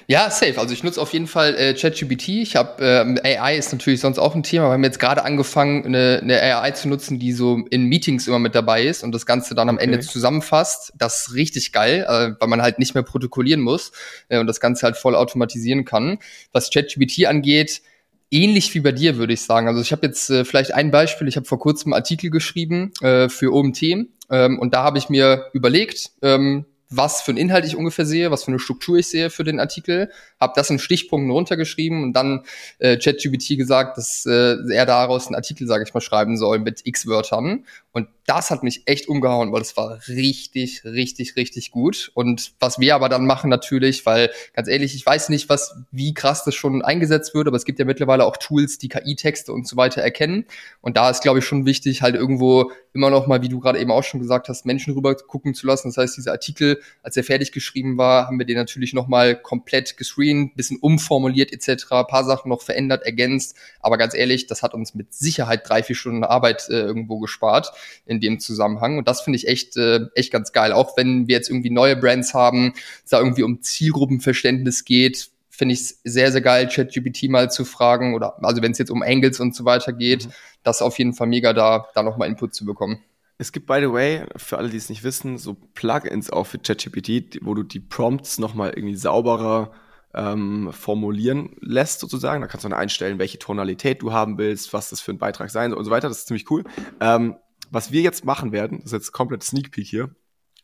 ja, 0.07 0.31
safe. 0.31 0.59
Also 0.59 0.73
ich 0.73 0.83
nutze 0.83 1.01
auf 1.01 1.13
jeden 1.13 1.27
Fall 1.27 1.55
äh, 1.55 1.75
ChatGPT. 1.75 2.29
Ich 2.29 2.57
habe 2.57 2.83
ähm, 2.85 3.19
AI 3.23 3.57
ist 3.57 3.73
natürlich 3.73 4.01
sonst 4.01 4.19
auch 4.19 4.35
ein 4.35 4.43
Thema. 4.43 4.69
Wir 4.69 4.73
haben 4.73 4.85
jetzt 4.85 4.99
gerade 4.99 5.23
angefangen, 5.25 5.85
eine, 5.85 6.21
eine 6.23 6.41
AI 6.41 6.71
zu 6.71 6.89
nutzen, 6.89 7.19
die 7.19 7.33
so 7.33 7.65
in 7.71 7.85
Meetings 7.85 8.27
immer 8.27 8.39
mit 8.39 8.55
dabei 8.55 8.85
ist 8.85 9.05
und 9.05 9.13
das 9.13 9.27
Ganze 9.27 9.55
dann 9.55 9.69
am 9.69 9.77
okay. 9.77 9.85
Ende 9.85 10.01
zusammenfasst. 10.01 10.93
Das 10.97 11.29
ist 11.29 11.35
richtig 11.35 11.73
geil, 11.73 12.07
äh, 12.09 12.41
weil 12.41 12.49
man 12.49 12.63
halt 12.63 12.79
nicht 12.79 12.95
mehr 12.95 13.03
protokollieren 13.03 13.61
muss 13.61 13.93
äh, 14.29 14.39
und 14.39 14.47
das 14.47 14.61
Ganze 14.61 14.85
halt 14.85 14.97
voll 14.97 15.15
automatisieren 15.15 15.85
kann. 15.85 16.19
Was 16.53 16.71
ChatGPT 16.71 17.27
angeht, 17.27 17.83
ähnlich 18.31 18.75
wie 18.75 18.81
bei 18.81 18.93
dir, 18.93 19.19
würde 19.19 19.35
ich 19.35 19.43
sagen. 19.43 19.69
Also 19.69 19.83
ich 19.83 19.93
habe 19.93 20.07
jetzt 20.07 20.31
äh, 20.31 20.47
vielleicht 20.47 20.73
ein 20.73 20.91
Beispiel. 20.91 21.29
Ich 21.29 21.37
habe 21.37 21.47
vor 21.47 21.59
kurzem 21.59 21.93
einen 21.93 22.01
Artikel 22.01 22.31
geschrieben 22.31 22.93
äh, 23.03 23.29
für 23.29 23.53
OMT 23.53 23.83
ähm, 23.83 24.59
und 24.59 24.73
da 24.73 24.85
habe 24.85 24.97
ich 24.97 25.11
mir 25.11 25.51
überlegt, 25.53 26.13
ähm, 26.23 26.65
was 26.97 27.23
für 27.23 27.31
einen 27.31 27.39
Inhalt 27.39 27.65
ich 27.65 27.77
ungefähr 27.77 28.07
sehe, 28.07 28.31
was 28.31 28.45
für 28.45 28.51
eine 28.51 28.59
Struktur 28.59 28.99
ich 28.99 29.09
sehe 29.09 29.31
für 29.31 29.45
den 29.45 29.61
Artikel, 29.61 30.11
habe 30.41 30.53
das 30.57 30.71
in 30.71 30.79
Stichpunkten 30.79 31.31
runtergeschrieben 31.31 32.03
und 32.03 32.13
dann 32.15 32.45
äh, 32.79 32.97
ChatGPT 32.97 33.57
gesagt, 33.57 33.99
dass 33.99 34.27
äh, 34.27 34.57
er 34.73 34.87
daraus 34.87 35.27
einen 35.27 35.37
Artikel, 35.37 35.67
sage 35.67 35.85
ich 35.87 35.95
mal, 35.95 36.01
schreiben 36.01 36.37
soll 36.37 36.59
mit 36.59 36.83
x 36.85 37.07
Wörtern. 37.07 37.65
Und 37.93 38.09
das 38.25 38.51
hat 38.51 38.63
mich 38.63 38.83
echt 38.87 39.09
umgehauen, 39.09 39.53
weil 39.53 39.61
es 39.61 39.77
war 39.77 39.99
richtig, 40.09 40.83
richtig, 40.85 41.37
richtig 41.37 41.71
gut. 41.71 42.11
Und 42.15 42.53
was 42.59 42.79
wir 42.79 42.95
aber 42.95 43.11
dann 43.11 43.27
machen 43.27 43.51
natürlich, 43.51 44.07
weil 44.07 44.31
ganz 44.55 44.69
ehrlich, 44.69 44.95
ich 44.95 45.05
weiß 45.05 45.29
nicht, 45.29 45.51
was, 45.51 45.75
wie 45.91 46.15
krass 46.15 46.45
das 46.45 46.55
schon 46.55 46.81
eingesetzt 46.81 47.35
wird, 47.35 47.49
aber 47.49 47.57
es 47.57 47.67
gibt 47.67 47.79
ja 47.79 47.85
mittlerweile 47.85 48.25
auch 48.25 48.39
Tools, 48.39 48.79
die 48.79 48.89
KI-Texte 48.89 49.53
und 49.53 49.69
so 49.69 49.77
weiter 49.77 50.01
erkennen. 50.01 50.47
Und 50.81 50.97
da 50.97 51.11
ist, 51.11 51.23
glaube 51.23 51.41
ich, 51.41 51.45
schon 51.45 51.67
wichtig, 51.67 52.01
halt 52.01 52.15
irgendwo 52.15 52.73
immer 52.95 53.11
noch 53.11 53.27
mal, 53.27 53.43
wie 53.43 53.49
du 53.49 53.59
gerade 53.59 53.79
eben 53.79 53.91
auch 53.91 54.05
schon 54.05 54.21
gesagt 54.21 54.49
hast, 54.49 54.65
Menschen 54.65 54.95
rüber 54.95 55.15
gucken 55.15 55.55
zu 55.55 55.67
lassen. 55.67 55.89
Das 55.89 55.97
heißt, 55.97 56.17
dieser 56.17 56.33
Artikel, 56.33 56.81
als 57.03 57.17
er 57.17 57.25
fertig 57.25 57.53
geschrieben 57.53 57.99
war, 57.99 58.27
haben 58.27 58.39
wir 58.39 58.47
den 58.47 58.57
natürlich 58.57 58.95
noch 58.95 59.09
mal 59.09 59.35
komplett 59.35 59.97
gescreent, 59.97 60.57
bisschen 60.57 60.79
umformuliert 60.79 61.53
etc., 61.53 61.87
paar 62.09 62.25
Sachen 62.25 62.49
noch 62.49 62.63
verändert, 62.63 63.03
ergänzt. 63.05 63.57
Aber 63.81 63.99
ganz 63.99 64.15
ehrlich, 64.15 64.47
das 64.47 64.63
hat 64.63 64.75
uns 64.75 64.95
mit 64.95 65.13
Sicherheit 65.13 65.69
drei, 65.69 65.83
vier 65.83 65.97
Stunden 65.97 66.25
Arbeit 66.25 66.69
äh, 66.69 66.81
irgendwo 66.81 67.19
gespart 67.19 67.73
in 68.07 68.21
dem 68.21 68.41
Zusammenhang. 68.41 68.99
Und 68.99 69.09
das 69.09 69.23
finde 69.23 69.37
ich 69.37 69.49
echt, 69.49 69.77
äh, 69.77 70.01
echt 70.15 70.33
ganz 70.33 70.53
geil. 70.53 70.73
Auch 70.73 70.97
wenn 70.97 71.29
wir 71.29 71.37
jetzt 71.37 71.49
irgendwie 71.49 71.71
neue 71.71 71.97
Brands 71.97 72.35
haben, 72.35 72.75
es 73.05 73.11
da 73.11 73.19
irgendwie 73.19 73.43
um 73.43 73.63
Zielgruppenverständnis 73.63 74.85
geht, 74.85 75.31
finde 75.51 75.75
ich 75.75 75.81
es 75.83 76.01
sehr, 76.03 76.33
sehr 76.33 76.41
geil, 76.41 76.69
ChatGPT 76.69 77.29
mal 77.29 77.51
zu 77.51 77.65
fragen 77.65 78.15
oder 78.15 78.43
also 78.43 78.63
wenn 78.63 78.73
es 78.73 78.79
jetzt 78.79 78.91
um 78.91 79.03
Angles 79.03 79.39
und 79.39 79.55
so 79.55 79.65
weiter 79.65 79.93
geht, 79.93 80.27
mhm. 80.27 80.33
das 80.63 80.83
auf 80.83 80.99
jeden 80.99 81.13
Fall 81.13 81.27
mega 81.27 81.53
da, 81.53 81.87
da 81.95 82.03
nochmal 82.03 82.29
Input 82.29 82.55
zu 82.55 82.65
bekommen. 82.65 82.99
Es 83.39 83.53
gibt, 83.53 83.67
by 83.67 83.79
the 83.81 83.93
way, 83.93 84.25
für 84.37 84.59
alle, 84.59 84.71
die 84.71 84.77
es 84.77 84.89
nicht 84.89 85.05
wissen, 85.05 85.37
so 85.37 85.57
Plugins 85.75 86.31
auch 86.31 86.45
für 86.45 86.59
ChatGPT, 86.59 87.41
wo 87.43 87.55
du 87.55 87.63
die 87.65 87.81
Prompts 87.81 88.39
nochmal 88.39 88.73
irgendwie 88.75 88.95
sauberer 88.95 89.73
ähm, 90.15 90.71
formulieren 90.73 91.51
lässt, 91.61 92.01
sozusagen. 92.01 92.41
Da 92.41 92.47
kannst 92.47 92.65
du 92.65 92.69
dann 92.69 92.79
einstellen, 92.79 93.19
welche 93.19 93.39
Tonalität 93.39 94.03
du 94.03 94.13
haben 94.13 94.39
willst, 94.39 94.73
was 94.73 94.91
das 94.91 95.01
für 95.01 95.13
ein 95.13 95.19
Beitrag 95.19 95.51
sein 95.51 95.71
soll 95.71 95.79
und 95.79 95.85
so 95.85 95.91
weiter. 95.91 96.09
Das 96.09 96.19
ist 96.19 96.29
ziemlich 96.29 96.51
cool. 96.51 96.65
Ähm, 97.01 97.37
was 97.73 97.91
wir 97.91 98.03
jetzt 98.03 98.25
machen 98.25 98.53
werden, 98.53 98.81
ist 98.83 98.93
jetzt 98.93 99.13
komplett 99.13 99.43
Sneak 99.43 99.73
Peek 99.73 99.87
hier. 99.87 100.15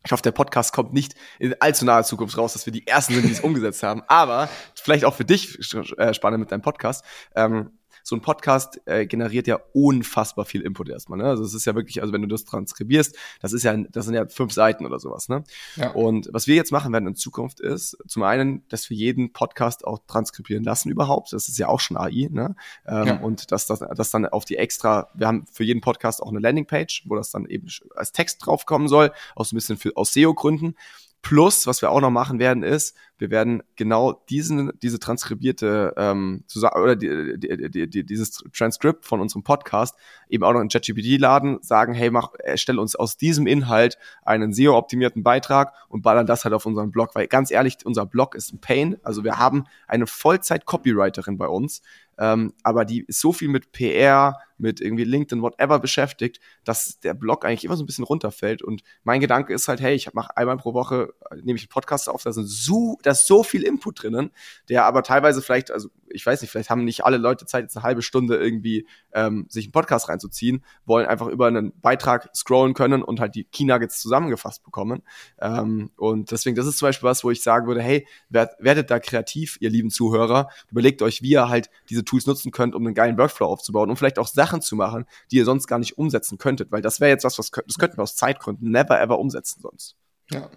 Ich 0.05 0.11
hoffe, 0.11 0.23
der 0.23 0.31
Podcast 0.31 0.71
kommt 0.71 0.93
nicht 0.93 1.15
in 1.39 1.55
allzu 1.59 1.83
naher 1.83 2.03
Zukunft 2.03 2.37
raus, 2.37 2.53
dass 2.53 2.65
wir 2.65 2.71
die 2.71 2.87
Ersten 2.87 3.15
sind, 3.15 3.25
die 3.25 3.31
es 3.31 3.39
umgesetzt 3.41 3.83
haben. 3.83 4.03
Aber 4.07 4.47
vielleicht 4.75 5.03
auch 5.03 5.15
für 5.15 5.25
dich 5.25 5.57
äh, 5.97 6.13
spannend 6.13 6.39
mit 6.39 6.51
deinem 6.51 6.61
Podcast. 6.61 7.03
Ähm, 7.35 7.78
so 8.09 8.15
ein 8.15 8.21
Podcast 8.21 8.81
äh, 8.85 9.05
generiert 9.05 9.45
ja 9.45 9.59
unfassbar 9.71 10.45
viel 10.45 10.61
Input 10.61 10.89
erstmal. 10.89 11.19
Ne? 11.19 11.25
Also 11.25 11.43
es 11.43 11.53
ist 11.53 11.65
ja 11.65 11.75
wirklich, 11.75 12.01
also 12.01 12.11
wenn 12.11 12.23
du 12.23 12.27
das 12.27 12.43
transkribierst, 12.43 13.15
das 13.39 13.53
ist 13.53 13.63
ja, 13.63 13.77
das 13.77 14.05
sind 14.05 14.15
ja 14.15 14.27
fünf 14.27 14.51
Seiten 14.51 14.85
oder 14.85 14.99
sowas. 14.99 15.29
Ne? 15.29 15.43
Ja. 15.75 15.91
Und 15.91 16.29
was 16.33 16.47
wir 16.47 16.55
jetzt 16.55 16.71
machen 16.71 16.91
werden 16.91 17.07
in 17.07 17.15
Zukunft 17.15 17.59
ist, 17.59 17.97
zum 18.07 18.23
einen, 18.23 18.67
dass 18.67 18.89
wir 18.89 18.97
jeden 18.97 19.31
Podcast 19.31 19.85
auch 19.85 19.99
transkribieren 20.07 20.63
lassen 20.63 20.89
überhaupt. 20.89 21.31
Das 21.31 21.47
ist 21.47 21.59
ja 21.59 21.67
auch 21.67 21.79
schon 21.79 21.97
AI. 21.97 22.29
Ne? 22.31 22.55
Ähm, 22.87 23.07
ja. 23.07 23.19
Und 23.19 23.51
dass 23.51 23.67
das 23.67 23.79
dass 23.79 24.09
dann 24.09 24.25
auf 24.25 24.43
die 24.43 24.57
extra, 24.57 25.09
wir 25.13 25.27
haben 25.27 25.45
für 25.51 25.63
jeden 25.63 25.81
Podcast 25.81 26.23
auch 26.23 26.29
eine 26.29 26.39
Landingpage, 26.39 27.03
wo 27.05 27.15
das 27.15 27.29
dann 27.29 27.45
eben 27.45 27.67
als 27.95 28.11
Text 28.11 28.43
draufkommen 28.43 28.87
soll, 28.87 29.11
auch 29.35 29.45
so 29.45 29.55
ein 29.55 29.57
bisschen 29.57 29.77
für, 29.77 29.95
aus 29.95 30.13
SEO-Gründen. 30.13 30.75
Plus, 31.21 31.67
was 31.67 31.81
wir 31.81 31.91
auch 31.91 31.99
noch 31.99 32.11
machen 32.11 32.39
werden, 32.39 32.63
ist, 32.63 32.95
wir 33.17 33.29
werden 33.29 33.61
genau 33.75 34.23
diesen, 34.29 34.71
diese 34.81 34.99
transkribierte 34.99 35.93
ähm, 35.97 36.45
oder 36.73 36.95
die, 36.95 37.37
die, 37.37 37.69
die, 37.69 37.89
die, 37.89 38.05
dieses 38.05 38.41
Transkript 38.53 39.05
von 39.05 39.19
unserem 39.19 39.43
Podcast 39.43 39.95
eben 40.29 40.45
auch 40.45 40.53
noch 40.53 40.61
in 40.61 40.69
ChatGPT 40.69 41.19
laden, 41.19 41.59
sagen, 41.61 41.93
hey, 41.93 42.09
mach, 42.09 42.29
erstell 42.41 42.79
uns 42.79 42.95
aus 42.95 43.17
diesem 43.17 43.47
Inhalt 43.47 43.97
einen 44.23 44.53
SEO-optimierten 44.53 45.21
Beitrag 45.21 45.73
und 45.89 46.01
ballern 46.01 46.25
das 46.25 46.45
halt 46.45 46.53
auf 46.53 46.65
unseren 46.65 46.91
Blog, 46.91 47.13
weil 47.13 47.27
ganz 47.27 47.51
ehrlich, 47.51 47.77
unser 47.83 48.05
Blog 48.05 48.35
ist 48.35 48.53
ein 48.53 48.61
Pain. 48.61 48.97
Also 49.03 49.25
wir 49.25 49.37
haben 49.37 49.65
eine 49.87 50.07
Vollzeit-Copywriterin 50.07 51.37
bei 51.37 51.47
uns, 51.47 51.81
ähm, 52.19 52.53
aber 52.63 52.83
die 52.83 53.05
ist 53.07 53.21
so 53.21 53.31
viel 53.31 53.47
mit 53.47 53.71
PR, 53.71 54.37
mit 54.57 54.81
irgendwie 54.81 55.05
LinkedIn, 55.05 55.41
whatever 55.41 55.79
beschäftigt, 55.79 56.41
dass 56.65 56.99
der 56.99 57.13
Blog 57.13 57.45
eigentlich 57.45 57.63
immer 57.63 57.77
so 57.77 57.83
ein 57.83 57.85
bisschen 57.85 58.03
runterfällt. 58.03 58.61
Und 58.61 58.83
mein 59.03 59.21
Gedanke 59.21 59.53
ist 59.53 59.69
halt, 59.69 59.79
hey, 59.79 59.95
ich 59.95 60.13
mache 60.13 60.35
einmal 60.35 60.57
pro 60.57 60.73
Woche, 60.73 61.13
äh, 61.31 61.37
nehme 61.37 61.55
ich 61.55 61.63
einen 61.63 61.69
Podcast 61.69 62.09
auf, 62.09 62.23
da 62.23 62.33
sind 62.33 62.47
so, 62.47 62.97
da 63.03 63.11
ist 63.11 63.25
so 63.25 63.43
viel 63.43 63.63
Input 63.63 64.03
drinnen, 64.03 64.31
der 64.67 64.83
aber 64.83 65.01
teilweise 65.01 65.41
vielleicht, 65.41 65.71
also 65.71 65.89
ich 66.11 66.25
weiß 66.25 66.41
nicht, 66.41 66.51
vielleicht 66.51 66.69
haben 66.69 66.83
nicht 66.83 67.05
alle 67.05 67.17
Leute 67.17 67.45
Zeit, 67.45 67.63
jetzt 67.63 67.77
eine 67.77 67.83
halbe 67.83 68.01
Stunde 68.01 68.37
irgendwie 68.37 68.87
ähm, 69.13 69.45
sich 69.49 69.65
einen 69.65 69.71
Podcast 69.71 70.09
reinzuziehen, 70.09 70.63
wollen 70.85 71.07
einfach 71.07 71.27
über 71.27 71.47
einen 71.47 71.73
Beitrag 71.79 72.29
scrollen 72.35 72.73
können 72.73 73.03
und 73.03 73.19
halt 73.19 73.35
die 73.35 73.45
Key 73.45 73.65
Nuggets 73.65 73.99
zusammengefasst 73.99 74.63
bekommen. 74.63 75.03
Ähm, 75.39 75.91
und 75.97 76.31
deswegen, 76.31 76.55
das 76.55 76.67
ist 76.67 76.77
zum 76.77 76.87
Beispiel 76.87 77.09
was, 77.09 77.23
wo 77.23 77.31
ich 77.31 77.41
sagen 77.41 77.67
würde, 77.67 77.81
hey, 77.81 78.07
werdet 78.29 78.91
da 78.91 78.99
kreativ, 78.99 79.57
ihr 79.59 79.69
lieben 79.69 79.89
Zuhörer, 79.89 80.49
überlegt 80.69 81.01
euch, 81.01 81.21
wie 81.21 81.31
ihr 81.31 81.49
halt 81.49 81.69
diese 81.89 82.03
Tools 82.03 82.25
nutzen 82.25 82.51
könnt, 82.51 82.75
um 82.75 82.85
einen 82.85 82.95
geilen 82.95 83.17
Workflow 83.17 83.47
aufzubauen 83.47 83.89
und 83.89 83.95
vielleicht 83.95 84.19
auch 84.19 84.27
Sachen 84.27 84.61
zu 84.61 84.75
machen, 84.75 85.05
die 85.31 85.37
ihr 85.37 85.45
sonst 85.45 85.67
gar 85.67 85.79
nicht 85.79 85.97
umsetzen 85.97 86.37
könntet, 86.37 86.71
weil 86.71 86.81
das 86.81 86.99
wäre 86.99 87.11
jetzt 87.11 87.23
was, 87.23 87.37
was 87.39 87.51
das 87.51 87.77
könnten 87.77 87.97
wir 87.97 88.03
aus 88.03 88.15
Zeitgründen 88.15 88.69
never 88.71 88.99
ever 88.99 89.19
umsetzen 89.19 89.61
sonst. 89.61 89.95
Ja. 90.31 90.49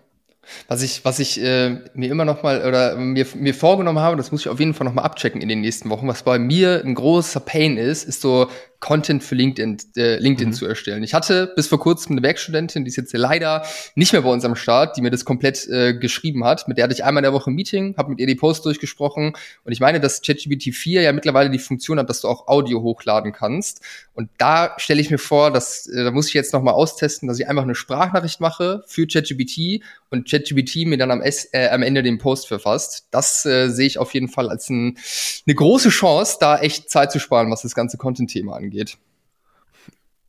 Was 0.68 0.82
ich, 0.82 1.04
was 1.04 1.18
ich 1.18 1.40
äh, 1.40 1.78
mir 1.94 2.10
immer 2.10 2.24
noch 2.24 2.42
mal 2.42 2.66
oder 2.66 2.96
mir, 2.96 3.26
mir 3.34 3.54
vorgenommen 3.54 4.00
habe, 4.00 4.16
das 4.16 4.32
muss 4.32 4.42
ich 4.42 4.48
auf 4.48 4.58
jeden 4.58 4.74
Fall 4.74 4.84
noch 4.84 4.94
mal 4.94 5.02
abchecken 5.02 5.40
in 5.40 5.48
den 5.48 5.60
nächsten 5.60 5.88
Wochen. 5.90 6.08
Was 6.08 6.24
bei 6.24 6.38
mir 6.38 6.82
ein 6.84 6.94
großer 6.94 7.40
Pain 7.40 7.76
ist, 7.76 8.04
ist 8.04 8.20
so 8.20 8.48
Content 8.82 9.22
für 9.22 9.36
LinkedIn, 9.36 9.78
äh, 9.96 10.16
LinkedIn 10.16 10.48
mhm. 10.48 10.54
zu 10.54 10.66
erstellen. 10.66 11.04
Ich 11.04 11.14
hatte 11.14 11.52
bis 11.54 11.68
vor 11.68 11.78
kurzem 11.78 12.12
eine 12.12 12.22
Werkstudentin, 12.22 12.84
die 12.84 12.88
ist 12.88 12.96
jetzt 12.96 13.12
leider 13.16 13.64
nicht 13.94 14.12
mehr 14.12 14.22
bei 14.22 14.28
uns 14.28 14.44
am 14.44 14.56
Start, 14.56 14.96
die 14.96 15.02
mir 15.02 15.12
das 15.12 15.24
komplett 15.24 15.68
äh, 15.68 15.94
geschrieben 15.94 16.44
hat. 16.44 16.66
Mit 16.66 16.78
der 16.78 16.84
hatte 16.84 16.92
ich 16.92 17.04
einmal 17.04 17.20
in 17.20 17.30
der 17.30 17.32
Woche 17.32 17.52
ein 17.52 17.54
Meeting, 17.54 17.96
habe 17.96 18.10
mit 18.10 18.18
ihr 18.18 18.26
die 18.26 18.34
Post 18.34 18.66
durchgesprochen 18.66 19.34
und 19.64 19.72
ich 19.72 19.78
meine, 19.78 20.00
dass 20.00 20.20
ChatGPT 20.20 20.74
4 20.74 21.02
ja 21.02 21.12
mittlerweile 21.12 21.48
die 21.48 21.60
Funktion 21.60 22.00
hat, 22.00 22.10
dass 22.10 22.22
du 22.22 22.28
auch 22.28 22.48
Audio 22.48 22.82
hochladen 22.82 23.32
kannst. 23.32 23.82
Und 24.14 24.30
da 24.36 24.74
stelle 24.78 25.00
ich 25.00 25.10
mir 25.10 25.18
vor, 25.18 25.52
dass 25.52 25.86
äh, 25.86 26.02
da 26.02 26.10
muss 26.10 26.26
ich 26.26 26.34
jetzt 26.34 26.52
noch 26.52 26.62
mal 26.62 26.72
austesten, 26.72 27.28
dass 27.28 27.38
ich 27.38 27.48
einfach 27.48 27.62
eine 27.62 27.76
Sprachnachricht 27.76 28.40
mache 28.40 28.82
für 28.88 29.06
ChatGPT 29.06 29.84
und 30.10 30.28
ChatGPT 30.28 30.86
mir 30.86 30.98
dann 30.98 31.12
am, 31.12 31.22
S 31.22 31.48
äh, 31.52 31.68
am 31.68 31.84
Ende 31.84 32.02
den 32.02 32.18
Post 32.18 32.48
verfasst. 32.48 33.06
Das 33.12 33.46
äh, 33.46 33.68
sehe 33.68 33.86
ich 33.86 33.98
auf 33.98 34.12
jeden 34.12 34.28
Fall 34.28 34.50
als 34.50 34.68
ein, 34.70 34.98
eine 35.46 35.54
große 35.54 35.90
Chance, 35.90 36.38
da 36.40 36.58
echt 36.58 36.90
Zeit 36.90 37.12
zu 37.12 37.20
sparen, 37.20 37.48
was 37.48 37.62
das 37.62 37.76
ganze 37.76 37.96
Content-Thema 37.96 38.56
angeht. 38.56 38.71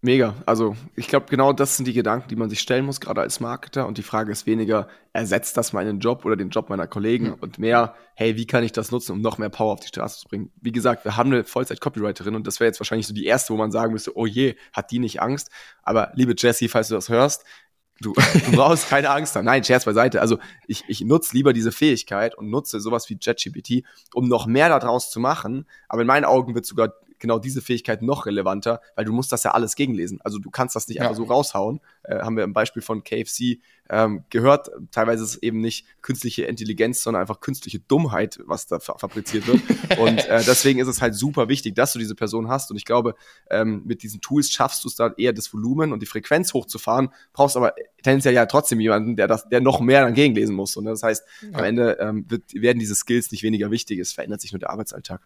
Mega. 0.06 0.36
Also 0.46 0.76
ich 0.98 1.08
glaube, 1.08 1.28
genau 1.30 1.54
das 1.54 1.78
sind 1.78 1.86
die 1.86 1.94
Gedanken, 1.94 2.28
die 2.28 2.36
man 2.36 2.50
sich 2.50 2.60
stellen 2.60 2.86
muss, 2.86 3.00
gerade 3.00 3.22
als 3.22 3.40
Marketer. 3.40 3.88
Und 3.88 3.98
die 3.98 4.04
Frage 4.04 4.34
ist 4.34 4.46
weniger, 4.46 4.90
ersetzt 5.14 5.56
das 5.56 5.72
meinen 5.72 6.02
Job 6.02 6.26
oder 6.26 6.36
den 6.36 6.50
Job 6.50 6.70
meiner 6.70 6.88
Kollegen 6.88 7.28
mhm. 7.28 7.36
und 7.36 7.58
mehr, 7.58 7.96
hey, 8.14 8.36
wie 8.36 8.46
kann 8.46 8.66
ich 8.66 8.74
das 8.74 8.92
nutzen, 8.92 9.14
um 9.14 9.22
noch 9.22 9.38
mehr 9.38 9.48
Power 9.48 9.72
auf 9.72 9.80
die 9.80 9.88
Straße 9.88 10.20
zu 10.20 10.28
bringen? 10.28 10.52
Wie 10.60 10.74
gesagt, 10.74 11.06
wir 11.06 11.16
haben 11.16 11.32
eine 11.32 11.46
Vollzeit-Copywriterin 11.46 12.36
und 12.36 12.46
das 12.46 12.60
wäre 12.60 12.68
jetzt 12.68 12.82
wahrscheinlich 12.82 13.08
so 13.08 13.14
die 13.14 13.26
erste, 13.26 13.54
wo 13.54 13.58
man 13.58 13.72
sagen 13.72 13.94
müsste, 13.94 14.18
oh 14.18 14.26
je, 14.26 14.56
hat 14.74 14.92
die 14.92 15.00
nicht 15.00 15.22
Angst? 15.22 15.50
Aber 15.84 16.12
liebe 16.16 16.36
Jessie, 16.38 16.68
falls 16.68 16.90
du 16.90 16.96
das 16.96 17.08
hörst, 17.08 17.46
du, 18.02 18.14
du 18.14 18.52
brauchst 18.52 18.90
keine 18.90 19.10
Angst 19.10 19.38
haben. 19.38 19.46
Nein, 19.46 19.64
Scherz 19.64 19.86
beiseite. 19.86 20.20
Also 20.20 20.38
ich, 20.68 20.84
ich 20.90 21.00
nutze 21.02 21.34
lieber 21.34 21.54
diese 21.54 21.72
Fähigkeit 21.72 22.38
und 22.38 22.50
nutze 22.50 22.82
sowas 22.82 23.10
wie 23.10 23.18
JetGPT, 23.22 23.86
um 24.14 24.28
noch 24.28 24.48
mehr 24.48 24.68
daraus 24.68 25.12
zu 25.12 25.22
machen. 25.22 25.66
Aber 25.88 26.02
in 26.02 26.08
meinen 26.08 26.26
Augen 26.26 26.56
wird 26.56 26.66
sogar 26.66 26.94
genau 27.24 27.40
diese 27.40 27.62
Fähigkeit 27.62 28.02
noch 28.02 28.26
relevanter, 28.26 28.82
weil 28.96 29.06
du 29.06 29.14
musst 29.14 29.32
das 29.32 29.44
ja 29.44 29.52
alles 29.52 29.76
gegenlesen. 29.76 30.20
Also 30.24 30.40
du 30.40 30.52
kannst 30.52 30.76
das 30.76 30.90
nicht 30.90 30.98
ja. 30.98 31.04
einfach 31.04 31.16
so 31.16 31.24
raushauen. 31.24 31.80
Äh, 32.04 32.20
haben 32.20 32.36
wir 32.36 32.44
im 32.44 32.52
Beispiel 32.52 32.82
von 32.82 33.02
KFC 33.04 33.60
ähm, 33.90 34.26
gehört. 34.30 34.70
Teilweise 34.92 35.24
ist 35.24 35.30
es 35.36 35.42
eben 35.42 35.62
nicht 35.62 35.86
künstliche 36.02 36.44
Intelligenz, 36.44 37.02
sondern 37.02 37.22
einfach 37.22 37.40
künstliche 37.40 37.80
Dummheit, 37.80 38.40
was 38.46 38.68
da 38.68 38.80
fabriziert 38.82 39.48
wird. 39.48 39.62
und 40.00 40.28
äh, 40.28 40.44
deswegen 40.46 40.80
ist 40.80 40.90
es 40.90 41.02
halt 41.02 41.16
super 41.16 41.48
wichtig, 41.48 41.76
dass 41.76 41.94
du 41.94 42.00
diese 42.00 42.14
Person 42.14 42.50
hast. 42.50 42.72
Und 42.72 42.78
ich 42.78 42.84
glaube, 42.84 43.16
ähm, 43.50 43.84
mit 43.86 44.04
diesen 44.04 44.20
Tools 44.20 44.52
schaffst 44.52 44.84
du 44.84 44.90
es 44.90 44.96
dann 44.96 45.14
eher 45.18 45.32
das 45.32 45.54
Volumen 45.54 45.94
und 45.94 46.02
die 46.02 46.08
Frequenz 46.08 46.54
hochzufahren, 46.54 47.10
brauchst 47.32 47.56
aber 47.56 47.74
tendenziell 48.04 48.34
ja 48.34 48.46
trotzdem 48.48 48.82
jemanden, 48.82 49.16
der 49.16 49.30
das, 49.30 49.48
der 49.48 49.62
noch 49.62 49.80
mehr 49.80 50.04
dann 50.04 50.14
gegenlesen 50.14 50.56
muss. 50.56 50.76
Und 50.76 50.84
das 50.84 51.04
heißt, 51.04 51.24
ja. 51.42 51.58
am 51.58 51.64
Ende 51.64 51.98
ähm, 52.02 52.26
wird, 52.28 52.44
werden 52.54 52.80
diese 52.80 52.96
Skills 52.96 53.32
nicht 53.32 53.44
weniger 53.44 53.72
wichtig. 53.72 54.00
Es 54.00 54.12
verändert 54.12 54.42
sich 54.42 54.52
nur 54.52 54.60
der 54.60 54.72
Arbeitsalltag. 54.72 55.22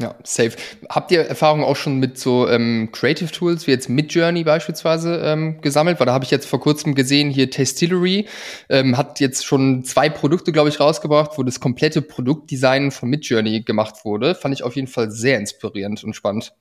Ja, 0.00 0.16
safe. 0.24 0.52
Habt 0.88 1.10
ihr 1.12 1.20
Erfahrungen 1.20 1.64
auch 1.64 1.76
schon 1.76 1.98
mit 1.98 2.18
so 2.18 2.48
ähm, 2.48 2.88
Creative 2.92 3.30
Tools 3.30 3.66
wie 3.66 3.72
jetzt 3.72 3.88
Midjourney 3.88 4.42
beispielsweise 4.42 5.22
ähm, 5.24 5.60
gesammelt? 5.60 6.00
Weil 6.00 6.06
da 6.06 6.14
habe 6.14 6.24
ich 6.24 6.30
jetzt 6.30 6.46
vor 6.46 6.60
kurzem 6.60 6.94
gesehen, 6.94 7.30
hier 7.30 7.50
Tastillery 7.50 8.26
ähm, 8.68 8.96
hat 8.96 9.20
jetzt 9.20 9.44
schon 9.44 9.84
zwei 9.84 10.08
Produkte, 10.08 10.50
glaube 10.50 10.70
ich, 10.70 10.80
rausgebracht, 10.80 11.32
wo 11.36 11.42
das 11.42 11.60
komplette 11.60 12.00
Produktdesign 12.00 12.90
von 12.90 13.10
Midjourney 13.10 13.62
gemacht 13.62 14.04
wurde. 14.04 14.34
Fand 14.34 14.54
ich 14.54 14.62
auf 14.62 14.76
jeden 14.76 14.88
Fall 14.88 15.10
sehr 15.10 15.38
inspirierend 15.38 16.02
und 16.02 16.14
spannend. 16.14 16.54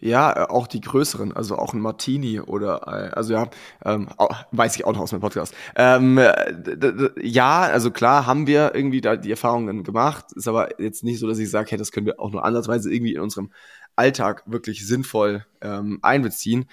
Ja, 0.00 0.32
äh, 0.32 0.48
auch 0.48 0.66
die 0.66 0.80
größeren, 0.80 1.32
also 1.32 1.56
auch 1.56 1.74
ein 1.74 1.80
Martini 1.80 2.40
oder, 2.40 2.82
äh, 2.86 3.14
also 3.14 3.32
ja, 3.32 3.48
ähm, 3.84 4.08
weiß 4.52 4.76
ich 4.76 4.84
auch 4.84 4.92
noch 4.92 5.00
aus 5.00 5.12
meinem 5.12 5.20
Podcast. 5.20 5.54
Ähm, 5.76 6.20
ja, 7.20 7.60
also 7.60 7.90
klar 7.90 8.26
haben 8.26 8.46
wir 8.46 8.74
irgendwie 8.74 9.00
da 9.00 9.16
die 9.16 9.30
Erfahrungen 9.30 9.82
gemacht, 9.82 10.26
ist 10.34 10.48
aber 10.48 10.80
jetzt 10.80 11.02
nicht 11.02 11.18
so, 11.18 11.26
dass 11.26 11.38
ich 11.38 11.50
sage, 11.50 11.70
hey, 11.70 11.78
das 11.78 11.92
können 11.92 12.06
wir 12.06 12.20
auch 12.20 12.30
nur 12.30 12.44
ansatzweise 12.44 12.92
irgendwie 12.92 13.14
in 13.14 13.20
unserem 13.20 13.50
Alltag 13.96 14.44
wirklich 14.46 14.86
sinnvoll 14.86 15.44
ähm, 15.60 15.98
einbeziehen 16.02 16.66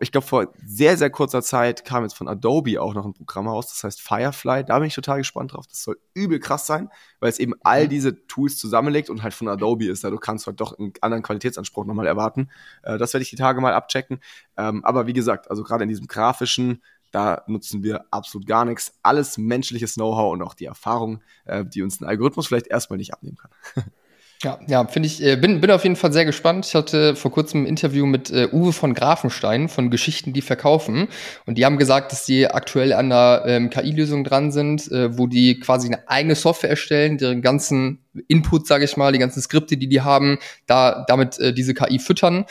ich 0.00 0.12
glaube, 0.12 0.26
vor 0.26 0.48
sehr, 0.64 0.96
sehr 0.96 1.10
kurzer 1.10 1.42
Zeit 1.42 1.84
kam 1.84 2.02
jetzt 2.04 2.14
von 2.14 2.28
Adobe 2.28 2.80
auch 2.80 2.94
noch 2.94 3.04
ein 3.04 3.12
Programm 3.14 3.48
raus, 3.48 3.68
das 3.68 3.84
heißt 3.84 4.00
Firefly. 4.00 4.64
Da 4.64 4.78
bin 4.78 4.88
ich 4.88 4.94
total 4.94 5.18
gespannt 5.18 5.52
drauf. 5.52 5.66
Das 5.66 5.82
soll 5.82 5.98
übel 6.14 6.38
krass 6.38 6.66
sein, 6.66 6.88
weil 7.20 7.28
es 7.28 7.38
eben 7.38 7.54
all 7.62 7.88
diese 7.88 8.26
Tools 8.26 8.56
zusammenlegt 8.56 9.10
und 9.10 9.22
halt 9.22 9.34
von 9.34 9.48
Adobe 9.48 9.86
ist. 9.86 10.04
Da 10.04 10.10
du 10.10 10.18
kannst 10.18 10.46
halt 10.46 10.60
doch 10.60 10.78
einen 10.78 10.92
anderen 11.00 11.22
Qualitätsanspruch 11.22 11.84
nochmal 11.84 12.06
erwarten. 12.06 12.50
Äh, 12.82 12.98
das 12.98 13.12
werde 13.14 13.22
ich 13.22 13.30
die 13.30 13.36
Tage 13.36 13.60
mal 13.60 13.74
abchecken. 13.74 14.20
Ähm, 14.56 14.84
aber 14.84 15.06
wie 15.06 15.12
gesagt, 15.12 15.50
also 15.50 15.62
gerade 15.62 15.82
in 15.82 15.88
diesem 15.88 16.06
grafischen, 16.06 16.82
da 17.10 17.42
nutzen 17.46 17.82
wir 17.82 18.06
absolut 18.10 18.46
gar 18.46 18.64
nichts. 18.64 18.98
Alles 19.02 19.38
menschliches 19.38 19.94
Know-how 19.94 20.32
und 20.32 20.42
auch 20.42 20.54
die 20.54 20.64
Erfahrung, 20.64 21.22
äh, 21.44 21.64
die 21.64 21.82
uns 21.82 22.00
ein 22.00 22.06
Algorithmus 22.06 22.46
vielleicht 22.46 22.68
erstmal 22.68 22.96
nicht 22.96 23.12
abnehmen 23.12 23.36
kann. 23.36 23.50
Ja, 24.42 24.58
ja, 24.66 24.86
finde 24.86 25.06
ich, 25.06 25.22
äh, 25.22 25.36
bin, 25.36 25.60
bin 25.60 25.70
auf 25.70 25.84
jeden 25.84 25.96
Fall 25.96 26.12
sehr 26.12 26.24
gespannt. 26.24 26.66
Ich 26.66 26.74
hatte 26.74 27.16
vor 27.16 27.30
kurzem 27.30 27.62
ein 27.62 27.66
Interview 27.66 28.04
mit 28.04 28.30
äh, 28.30 28.48
Uwe 28.52 28.72
von 28.72 28.92
Grafenstein 28.92 29.68
von 29.68 29.90
Geschichten, 29.90 30.32
die 30.32 30.42
verkaufen. 30.42 31.08
Und 31.46 31.56
die 31.56 31.64
haben 31.64 31.78
gesagt, 31.78 32.12
dass 32.12 32.26
die 32.26 32.46
aktuell 32.46 32.92
an 32.92 33.06
einer 33.10 33.44
ähm, 33.46 33.70
KI-Lösung 33.70 34.24
dran 34.24 34.52
sind, 34.52 34.90
äh, 34.92 35.16
wo 35.16 35.26
die 35.26 35.60
quasi 35.60 35.86
eine 35.86 36.08
eigene 36.08 36.34
Software 36.34 36.70
erstellen, 36.70 37.16
deren 37.16 37.40
ganzen 37.40 38.04
Input, 38.28 38.66
sage 38.66 38.84
ich 38.84 38.96
mal, 38.96 39.12
die 39.12 39.18
ganzen 39.18 39.40
Skripte, 39.40 39.76
die 39.76 39.88
die 39.88 40.02
haben, 40.02 40.38
da 40.66 41.04
damit 41.08 41.38
äh, 41.38 41.52
diese 41.52 41.74
KI 41.74 41.98
füttern 41.98 42.44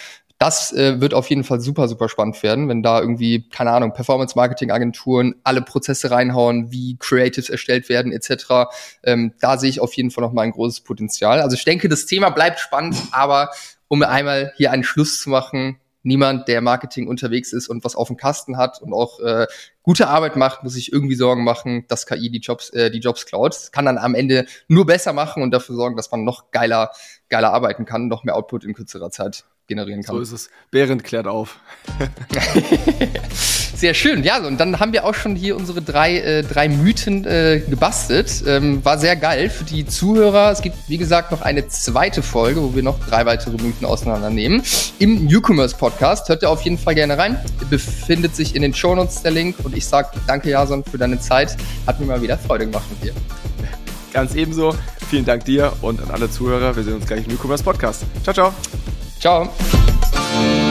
das 0.43 0.73
äh, 0.73 0.99
wird 0.99 1.13
auf 1.13 1.29
jeden 1.29 1.45
Fall 1.45 1.61
super, 1.61 1.87
super 1.87 2.09
spannend 2.09 2.43
werden, 2.43 2.67
wenn 2.67 2.83
da 2.83 2.99
irgendwie, 2.99 3.47
keine 3.47 3.71
Ahnung, 3.71 3.93
Performance-Marketing-Agenturen 3.93 5.35
alle 5.45 5.61
Prozesse 5.61 6.11
reinhauen, 6.11 6.69
wie 6.69 6.97
Creatives 6.99 7.49
erstellt 7.49 7.87
werden, 7.87 8.11
etc. 8.11 8.69
Ähm, 9.03 9.31
da 9.39 9.57
sehe 9.57 9.69
ich 9.69 9.79
auf 9.79 9.93
jeden 9.93 10.11
Fall 10.11 10.21
noch 10.21 10.33
mal 10.33 10.41
ein 10.41 10.51
großes 10.51 10.81
Potenzial. 10.81 11.39
Also 11.39 11.55
ich 11.55 11.63
denke, 11.63 11.87
das 11.87 12.07
Thema 12.07 12.29
bleibt 12.29 12.59
spannend, 12.59 12.97
aber 13.11 13.51
um 13.87 14.03
einmal 14.03 14.51
hier 14.57 14.73
einen 14.73 14.83
Schluss 14.83 15.21
zu 15.21 15.29
machen, 15.29 15.79
niemand, 16.01 16.49
der 16.49 16.59
Marketing 16.59 17.07
unterwegs 17.07 17.53
ist 17.53 17.69
und 17.69 17.85
was 17.85 17.95
auf 17.95 18.09
dem 18.09 18.17
Kasten 18.17 18.57
hat 18.57 18.81
und 18.81 18.91
auch 18.91 19.21
äh, 19.21 19.47
gute 19.81 20.09
Arbeit 20.09 20.35
macht, 20.35 20.61
muss 20.61 20.73
sich 20.73 20.91
irgendwie 20.91 21.15
Sorgen 21.15 21.45
machen, 21.45 21.85
dass 21.87 22.05
KI 22.05 22.29
die 22.29 22.39
Jobs, 22.39 22.69
äh, 22.71 22.91
die 22.91 22.99
Jobs 22.99 23.25
klaut. 23.25 23.69
Kann 23.71 23.85
dann 23.85 23.97
am 23.97 24.13
Ende 24.13 24.45
nur 24.67 24.85
besser 24.85 25.13
machen 25.13 25.41
und 25.41 25.51
dafür 25.51 25.75
sorgen, 25.75 25.95
dass 25.95 26.11
man 26.11 26.25
noch 26.25 26.51
geiler, 26.51 26.91
geiler 27.29 27.53
arbeiten 27.53 27.85
kann, 27.85 28.09
noch 28.09 28.25
mehr 28.25 28.35
Output 28.35 28.65
in 28.65 28.73
kürzerer 28.73 29.09
Zeit 29.09 29.45
generieren 29.73 30.03
kann. 30.03 30.15
So 30.15 30.21
ist 30.21 30.31
es. 30.31 30.49
Behrend 30.71 31.03
klärt 31.03 31.27
auf. 31.27 31.59
Sehr 33.75 33.93
schön. 33.93 34.23
Ja, 34.23 34.37
und 34.45 34.59
dann 34.59 34.79
haben 34.79 34.93
wir 34.93 35.03
auch 35.03 35.13
schon 35.13 35.35
hier 35.35 35.57
unsere 35.57 35.81
drei, 35.81 36.17
äh, 36.19 36.43
drei 36.43 36.69
Mythen 36.69 37.25
äh, 37.25 37.61
gebastelt. 37.67 38.43
Ähm, 38.47 38.85
war 38.85 38.97
sehr 38.97 39.15
geil 39.15 39.49
für 39.49 39.65
die 39.65 39.85
Zuhörer. 39.85 40.51
Es 40.51 40.61
gibt, 40.61 40.77
wie 40.87 40.97
gesagt, 40.97 41.31
noch 41.31 41.41
eine 41.41 41.67
zweite 41.67 42.21
Folge, 42.21 42.61
wo 42.61 42.75
wir 42.75 42.83
noch 42.83 43.05
drei 43.05 43.25
weitere 43.25 43.57
Mythen 43.57 43.85
auseinandernehmen. 43.85 44.63
Im 44.99 45.25
Newcomers 45.25 45.73
Podcast. 45.73 46.29
Hört 46.29 46.43
ihr 46.43 46.49
auf 46.49 46.61
jeden 46.61 46.77
Fall 46.77 46.95
gerne 46.95 47.17
rein. 47.17 47.37
Befindet 47.69 48.35
sich 48.35 48.55
in 48.55 48.61
den 48.61 48.73
Shownotes 48.73 49.21
der 49.21 49.31
Link. 49.31 49.57
Und 49.63 49.75
ich 49.75 49.85
sage 49.85 50.11
danke, 50.27 50.49
Jason, 50.49 50.83
für 50.85 50.97
deine 50.97 51.19
Zeit. 51.19 51.57
Hat 51.85 51.99
mir 51.99 52.05
mal 52.05 52.21
wieder 52.21 52.37
Freude 52.37 52.65
gemacht 52.67 52.85
mit 52.89 53.03
dir. 53.03 53.13
Ganz 54.13 54.35
ebenso. 54.35 54.75
Vielen 55.09 55.25
Dank 55.25 55.43
dir 55.45 55.73
und 55.81 56.01
an 56.01 56.11
alle 56.11 56.29
Zuhörer. 56.29 56.75
Wir 56.75 56.83
sehen 56.83 56.93
uns 56.93 57.05
gleich 57.05 57.25
im 57.25 57.33
Newcomers 57.33 57.63
Podcast. 57.63 58.03
Ciao, 58.23 58.33
ciao. 58.33 58.53
Ciao. 59.23 60.62